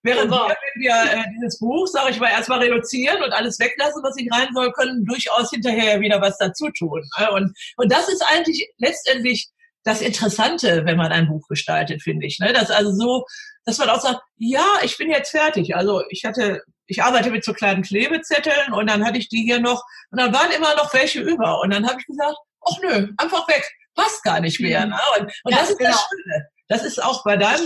[0.04, 4.02] Während wir, wenn wir äh, dieses Buch, sage ich mal, erstmal reduzieren und alles weglassen,
[4.04, 7.08] was nicht rein soll, können durchaus hinterher wieder was dazu tun.
[7.20, 7.32] Ne?
[7.32, 9.50] Und, und das ist eigentlich letztendlich
[9.84, 12.40] das Interessante, wenn man ein Buch gestaltet, finde ich.
[12.40, 12.52] Ne?
[12.52, 13.26] Dass also so,
[13.66, 15.76] dass man auch sagt, ja, ich bin jetzt fertig.
[15.76, 19.60] Also ich hatte, ich arbeite mit so kleinen Klebezetteln und dann hatte ich die hier
[19.60, 21.62] noch und dann waren immer noch welche über.
[21.62, 24.86] Und dann habe ich gesagt, ach nö, einfach weg, passt gar nicht mehr.
[24.86, 24.92] Mhm.
[24.92, 25.00] Ne?
[25.20, 25.92] Und, und ja, das ist genau.
[25.92, 26.48] das Schöne.
[26.68, 27.66] Das ist auch bei deinem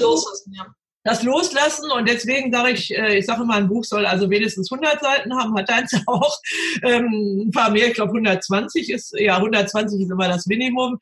[0.51, 0.65] ja
[1.05, 4.71] das loslassen und deswegen sage ich, äh, ich sage immer, ein Buch soll also wenigstens
[4.71, 6.35] 100 Seiten haben, hat eins auch
[6.81, 10.97] ähm, ein paar mehr, ich glaube 120 ist, ja 120 ist immer das Minimum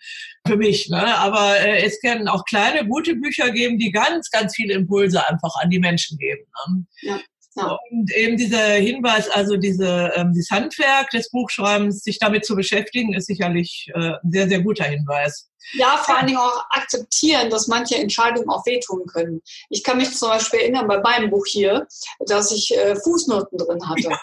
[0.45, 1.17] für mich, ne?
[1.17, 5.55] aber äh, es können auch kleine, gute Bücher geben, die ganz, ganz viele Impulse einfach
[5.61, 6.43] an die Menschen geben.
[6.67, 6.85] Ne?
[7.01, 7.19] Ja.
[7.55, 7.77] Ja.
[7.91, 13.13] Und eben dieser Hinweis, also diese, ähm, dieses Handwerk des Buchschreibens, sich damit zu beschäftigen,
[13.13, 15.49] ist sicherlich äh, ein sehr, sehr guter Hinweis.
[15.73, 19.41] Ja, vor allen Dingen auch akzeptieren, dass manche Entscheidungen auch wehtun können.
[19.69, 21.87] Ich kann mich zum Beispiel erinnern bei meinem Buch hier,
[22.27, 24.09] dass ich äh, Fußnoten drin hatte.
[24.09, 24.19] Ja.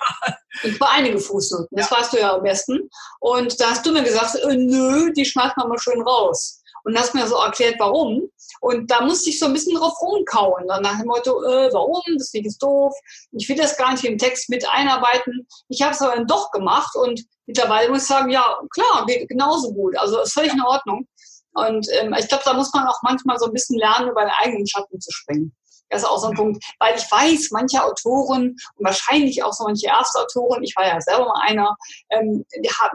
[0.64, 1.96] Und zwar einige Fußnoten, das ja.
[1.96, 2.90] weißt du ja am besten.
[3.20, 6.59] Und da hast du mir gesagt, äh, nö, die schmeißt man mal schön raus.
[6.84, 8.30] Und hast mir so erklärt, warum.
[8.60, 10.66] Und da musste ich so ein bisschen drauf rumkauen.
[10.68, 12.02] Dann nach dem Motto, äh, warum?
[12.18, 12.94] Das Weg ist doof.
[13.32, 15.46] Ich will das gar nicht im Text mit einarbeiten.
[15.68, 19.28] Ich habe es aber dann doch gemacht und mittlerweile muss ich sagen, ja, klar, geht
[19.28, 19.96] genauso gut.
[19.98, 21.06] Also ist völlig in Ordnung.
[21.52, 24.32] Und ähm, ich glaube, da muss man auch manchmal so ein bisschen lernen, über den
[24.40, 25.54] eigenen Schatten zu springen.
[25.90, 29.64] Das ist auch so ein Punkt, weil ich weiß, manche Autoren und wahrscheinlich auch so
[29.64, 31.76] manche Erstautoren, ich war ja selber mal einer,
[32.10, 32.44] ähm,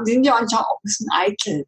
[0.07, 1.65] die sind ja manchmal auch ein bisschen eitel.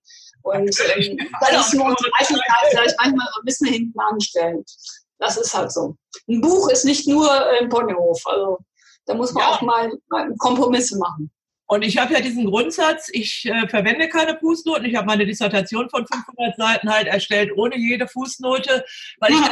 [0.48, 4.70] Und ähm, da ist nur unsere Eitelkeit vielleicht manchmal so ein bisschen hinten angestellt.
[5.20, 5.96] Das ist halt so.
[6.28, 7.30] Ein Buch ist nicht nur
[7.60, 8.22] ein Ponyhof.
[8.26, 8.60] Also
[9.06, 9.50] da muss man ja.
[9.50, 11.32] auch mal, mal Kompromisse machen.
[11.70, 14.86] Und ich habe ja diesen Grundsatz, ich äh, verwende keine Fußnoten.
[14.86, 18.86] Ich habe meine Dissertation von 500 Seiten halt erstellt ohne jede Fußnote,
[19.20, 19.38] weil ja.
[19.42, 19.48] ich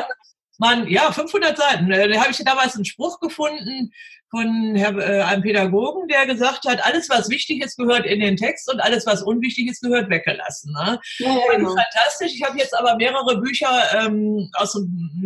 [0.59, 1.91] man, ja, 500 Seiten.
[1.91, 3.91] Äh, da habe ich damals einen Spruch gefunden
[4.35, 8.71] von äh, einem Pädagogen, der gesagt hat, alles, was wichtig ist, gehört in den Text
[8.71, 10.73] und alles, was unwichtig ist, gehört weggelassen.
[10.73, 10.99] Ne?
[11.19, 11.69] Ja, genau.
[11.69, 12.33] Fantastisch.
[12.33, 14.77] Ich habe jetzt aber mehrere Bücher ähm, aus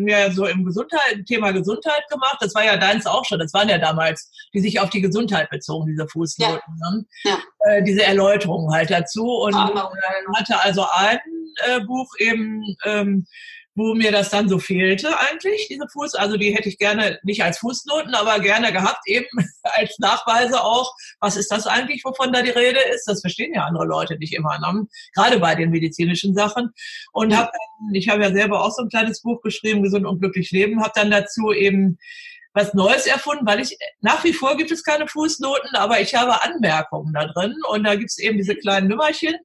[0.05, 2.37] ja, so im Gesundheit, Thema Gesundheit gemacht.
[2.39, 3.39] Das war ja deins auch schon.
[3.39, 6.59] Das waren ja damals, die sich auf die Gesundheit bezogen, diese Fußnoten.
[6.83, 6.91] Ja.
[6.91, 7.05] Ne?
[7.23, 7.37] Ja.
[7.65, 9.25] Äh, diese Erläuterungen halt dazu.
[9.25, 11.19] Und äh, hatte also ein
[11.65, 13.25] äh, Buch eben ähm,
[13.79, 17.41] wo mir das dann so fehlte eigentlich, diese Fuß, also die hätte ich gerne nicht
[17.43, 19.27] als Fußnoten, aber gerne gehabt, eben
[19.63, 23.63] als Nachweise auch, was ist das eigentlich, wovon da die Rede ist, das verstehen ja
[23.63, 24.85] andere Leute nicht immer, ne?
[25.15, 26.71] gerade bei den medizinischen Sachen.
[27.13, 27.51] Und hab
[27.93, 30.91] ich habe ja selber auch so ein kleines Buch geschrieben, Gesund und glücklich leben, habe
[30.95, 31.97] dann dazu eben
[32.53, 36.43] was Neues erfunden, weil ich nach wie vor gibt es keine Fußnoten, aber ich habe
[36.43, 39.35] Anmerkungen da drin und da gibt es eben diese kleinen Nummerchen,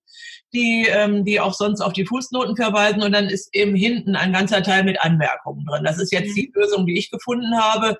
[0.54, 4.32] die, ähm, die auch sonst auf die Fußnoten verweisen und dann ist eben hinten ein
[4.32, 5.84] ganzer Teil mit Anmerkungen drin.
[5.84, 6.34] Das ist jetzt mhm.
[6.34, 7.98] die Lösung, die ich gefunden habe.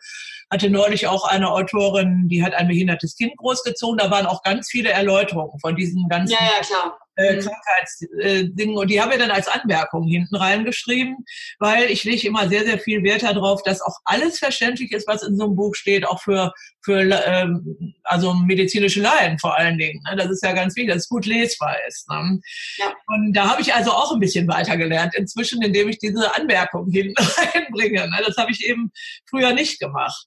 [0.50, 3.98] Hatte neulich auch eine Autorin, die hat ein behindertes Kind großgezogen.
[3.98, 7.38] Da waren auch ganz viele Erläuterungen von diesen ganzen ja, ja, klar äh.
[7.38, 8.76] Krankheitsdingen.
[8.76, 11.24] Und die habe ich dann als Anmerkung hinten reingeschrieben,
[11.58, 15.22] weil ich lege immer sehr, sehr viel Wert darauf, dass auch alles verständlich ist, was
[15.22, 20.02] in so einem Buch steht, auch für, für ähm, also medizinische Laien vor allen Dingen.
[20.08, 20.16] Ne?
[20.16, 22.08] Das ist ja ganz wichtig, dass es gut lesbar ist.
[22.08, 22.40] Ne?
[22.78, 22.92] Ja.
[23.06, 27.14] Und da habe ich also auch ein bisschen weitergelernt inzwischen, indem ich diese Anmerkung hinten
[27.54, 28.08] reinbringe.
[28.08, 28.22] Ne?
[28.26, 28.90] Das habe ich eben
[29.28, 30.26] früher nicht gemacht.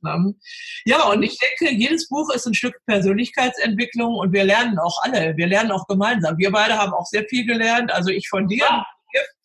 [0.86, 5.36] Ja, und ich denke, jedes Buch ist ein Stück Persönlichkeitsentwicklung und wir lernen auch alle.
[5.38, 6.38] Wir lernen auch gemeinsam.
[6.38, 7.92] Wir beide haben auch sehr viel gelernt.
[7.92, 8.86] Also ich von dir, ja.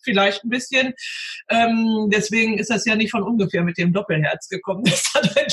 [0.03, 0.95] vielleicht ein bisschen.
[1.49, 4.85] Ähm, deswegen ist das ja nicht von ungefähr mit dem Doppelherz gekommen.
[4.93, 5.51] Das hat, ein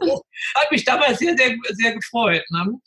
[0.54, 2.44] hat mich damals sehr, sehr, sehr gefreut.
[2.50, 2.78] Ne?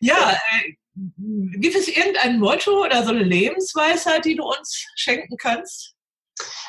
[0.00, 5.94] Ja, äh, gibt es irgendein Motto oder so eine Lebensweisheit, die du uns schenken kannst?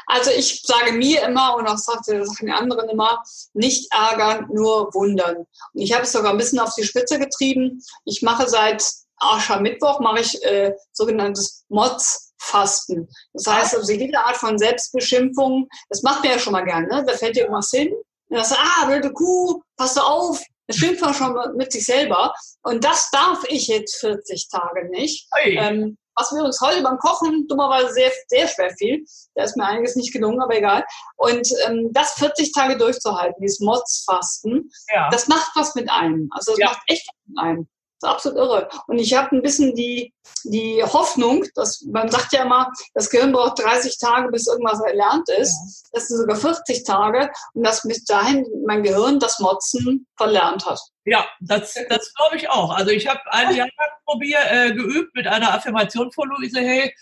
[0.06, 4.94] Also ich sage mir immer und auch sagte sagen die anderen immer, nicht ärgern, nur
[4.94, 5.38] wundern.
[5.38, 7.82] Und ich habe es sogar ein bisschen auf die Spitze getrieben.
[8.06, 8.84] Ich mache seit
[9.24, 13.08] Aschermittwoch mache ich äh, sogenanntes Mods-Fasten.
[13.34, 16.88] Das heißt also jede Art von Selbstbeschimpfung, das macht mir ja schon mal gerne.
[16.88, 17.04] Ne?
[17.06, 17.94] Da fällt dir irgendwas hin.
[18.30, 20.42] Und du, ah, blöde Kuh, pass auf.
[20.68, 22.34] Das schimpft man schon mit sich selber.
[22.64, 25.28] Und das darf ich jetzt 40 Tage nicht.
[25.44, 29.04] Ähm, was mir übrigens heute beim Kochen dummerweise sehr, sehr schwer fiel.
[29.36, 30.86] Da ist mir einiges nicht gelungen, aber egal.
[31.16, 35.10] Und ähm, das 40 Tage durchzuhalten, dieses Mods-Fasten, ja.
[35.10, 36.30] das macht was mit einem.
[36.32, 36.66] Also das ja.
[36.68, 37.68] macht echt was mit einem.
[38.04, 38.70] Das ist absolut irre.
[38.88, 43.32] Und ich habe ein bisschen die, die Hoffnung, dass man sagt ja immer, das Gehirn
[43.32, 45.54] braucht 30 Tage, bis irgendwas erlernt ist.
[45.54, 45.90] Ja.
[45.94, 50.80] Das sind sogar 40 Tage und dass bis dahin mein Gehirn das Motzen verlernt hat.
[51.06, 52.72] Ja, das, das glaube ich auch.
[52.76, 56.94] Also ich habe ein Jahr lang probiert, äh, geübt mit einer Affirmation von Luise Hay.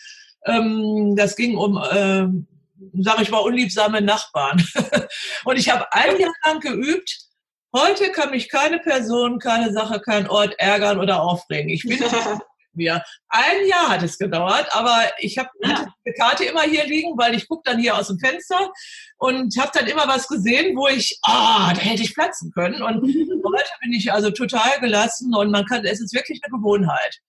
[0.45, 2.27] Ähm, das ging um, äh,
[3.01, 4.63] sage ich mal, unliebsame Nachbarn.
[5.45, 7.30] und ich habe ein Jahr lang geübt,
[7.73, 11.69] Heute kann mich keine Person, keine Sache, kein Ort ärgern oder aufregen.
[11.69, 11.99] Ich bin
[12.73, 13.03] mir.
[13.29, 15.85] Ein Jahr hat es gedauert, aber ich habe ja.
[16.05, 18.71] die Karte immer hier liegen, weil ich gucke dann hier aus dem Fenster
[19.17, 22.81] und habe dann immer was gesehen, wo ich, ah, da hätte ich platzen können.
[22.81, 27.19] Und heute bin ich also total gelassen und man kann, es ist wirklich eine Gewohnheit.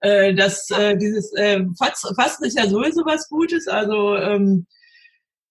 [0.00, 3.68] Äh, das, äh, dieses äh, Fasten ist ja sowieso was Gutes.
[3.68, 4.66] Also ähm,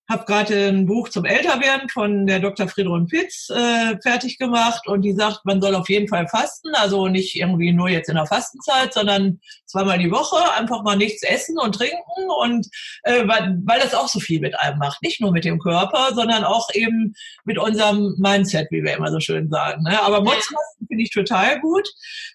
[0.10, 2.68] habe gerade ein Buch zum Älterwerden von der Dr.
[2.68, 7.08] Friedrich Pitz äh, fertig gemacht und die sagt, man soll auf jeden Fall fasten, also
[7.08, 11.60] nicht irgendwie nur jetzt in der Fastenzeit, sondern zweimal die Woche einfach mal nichts essen
[11.60, 12.68] und trinken und
[13.04, 16.14] äh, weil, weil das auch so viel mit einem macht, nicht nur mit dem Körper,
[16.16, 17.14] sondern auch eben
[17.46, 19.84] mit unserem Mindset, wie wir immer so schön sagen.
[19.84, 20.02] Ne?
[20.02, 21.88] Aber Motzfasten finde ich total gut,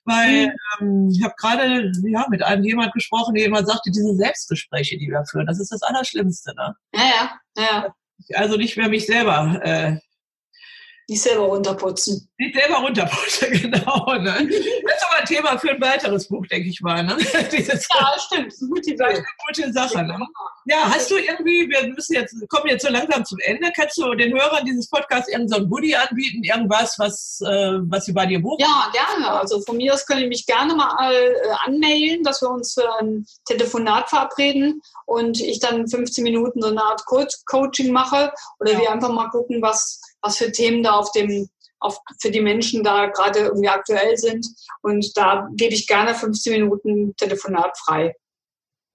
[0.04, 0.52] weil mhm.
[0.80, 5.08] ähm, ich habe gerade ja mit einem jemand gesprochen, der immer sagte, diese Selbstgespräche, die
[5.08, 6.54] wir führen, das ist das Allerschlimmste.
[6.54, 6.76] Ne?
[6.94, 7.30] Ja, ja.
[7.56, 7.94] Ja.
[8.34, 9.60] Also nicht mehr mich selber.
[9.62, 9.96] Äh,
[11.08, 12.28] nicht selber runterputzen.
[12.38, 14.14] Nicht selber runterputzen, genau.
[14.14, 14.48] Ne?
[14.84, 17.02] Das ist aber ein Thema für ein weiteres Buch, denke ich mal.
[17.02, 17.16] Ne?
[17.52, 18.46] Dieses ja, stimmt.
[18.46, 20.02] Das ist eine gute, eine gute Sache.
[20.02, 20.18] Ne?
[20.66, 24.14] Ja, hast du irgendwie, wir müssen jetzt, kommen jetzt so langsam zum Ende, kannst du
[24.14, 28.40] den Hörern dieses Podcasts irgendein so Goodie anbieten, irgendwas, was, äh, was sie bei dir
[28.40, 28.60] buchen?
[28.60, 29.30] Ja, gerne.
[29.30, 31.32] Also von mir aus können ich mich gerne mal äh,
[31.66, 36.82] anmailen, dass wir uns für ein Telefonat verabreden und ich dann 15 Minuten so eine
[36.82, 38.80] Art Co Coaching mache oder ja.
[38.80, 41.48] wir einfach mal gucken, was was für Themen da auf dem,
[41.80, 44.46] auf, für die Menschen da gerade irgendwie aktuell sind.
[44.82, 48.14] Und da gebe ich gerne 15 Minuten Telefonat frei.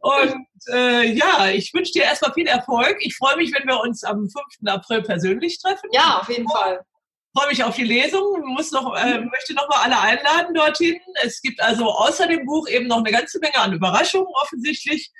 [0.00, 2.96] Und äh, ja, ich wünsche dir erstmal viel Erfolg.
[3.00, 4.34] Ich freue mich, wenn wir uns am 5.
[4.66, 5.88] April persönlich treffen.
[5.92, 6.80] Ja, auf jeden Fall.
[7.34, 8.42] Ich freue mich auf die Lesung.
[8.54, 11.00] Muss noch, äh, möchte noch mal alle einladen dorthin.
[11.22, 15.10] Es gibt also außer dem Buch eben noch eine ganze Menge an Überraschungen offensichtlich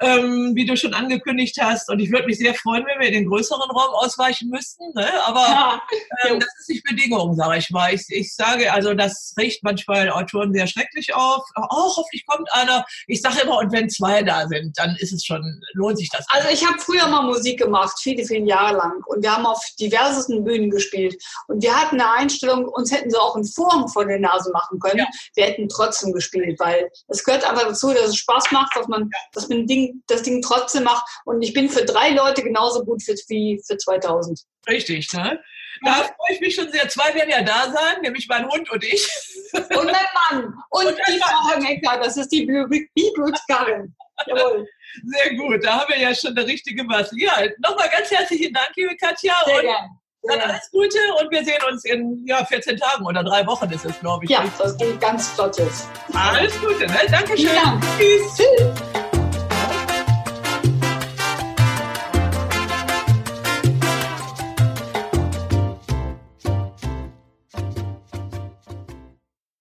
[0.00, 1.90] ähm, wie du schon angekündigt hast.
[1.90, 4.84] Und ich würde mich sehr freuen, wenn wir in den größeren Raum ausweichen müssten.
[4.94, 5.08] Ne?
[5.24, 5.82] Aber ja.
[6.24, 7.92] ähm, das ist nicht Bedingung, sage ich mal.
[7.94, 11.44] Ich, ich sage, also das riecht manchmal Autoren sehr schrecklich auf.
[11.56, 12.84] Oh, hoffentlich kommt einer.
[13.06, 16.24] Ich sage immer, und wenn zwei da sind, dann ist es schon, lohnt sich das.
[16.28, 19.02] Also ich habe früher mal Musik gemacht, viele, viele Jahre lang.
[19.06, 21.16] Und wir haben auf diversesten Bühnen gespielt.
[21.48, 24.78] Und wir hatten eine Einstellung, uns hätten sie auch einen Vorhang vor der Nase machen
[24.78, 24.98] können.
[24.98, 25.06] Ja.
[25.34, 29.10] Wir hätten trotzdem gespielt, weil es gehört einfach dazu, dass es Spaß macht, dass man,
[29.32, 31.04] dass man Ding das Ding trotzdem mache.
[31.24, 34.40] Und ich bin für drei Leute genauso gut für, wie für 2000.
[34.68, 35.40] Richtig, ne?
[35.84, 36.88] Da freue ich mich schon sehr.
[36.88, 39.08] Zwei werden ja da sein, nämlich mein Hund und ich.
[39.52, 39.94] Und mein
[40.30, 40.54] Mann.
[40.70, 42.46] Und, und die Frau Hecker, das ist die
[43.14, 43.94] Blutskarrin.
[44.26, 44.66] Jawohl.
[45.04, 47.14] Sehr gut, da haben wir ja schon eine richtige Masse.
[47.18, 49.34] Ja, nochmal ganz herzlichen Dank, liebe Katja.
[49.44, 49.88] Sehr gerne.
[50.22, 53.84] Dann alles Gute und wir sehen uns in ja, 14 Tagen oder drei Wochen ist
[53.84, 54.30] es, glaube ich.
[54.30, 55.88] Ja, das geht ganz flott jetzt.
[56.12, 56.98] Alles Gute, ne?
[57.08, 57.48] Dankeschön.
[57.98, 58.36] Tschüss.
[58.36, 59.05] Tschüss.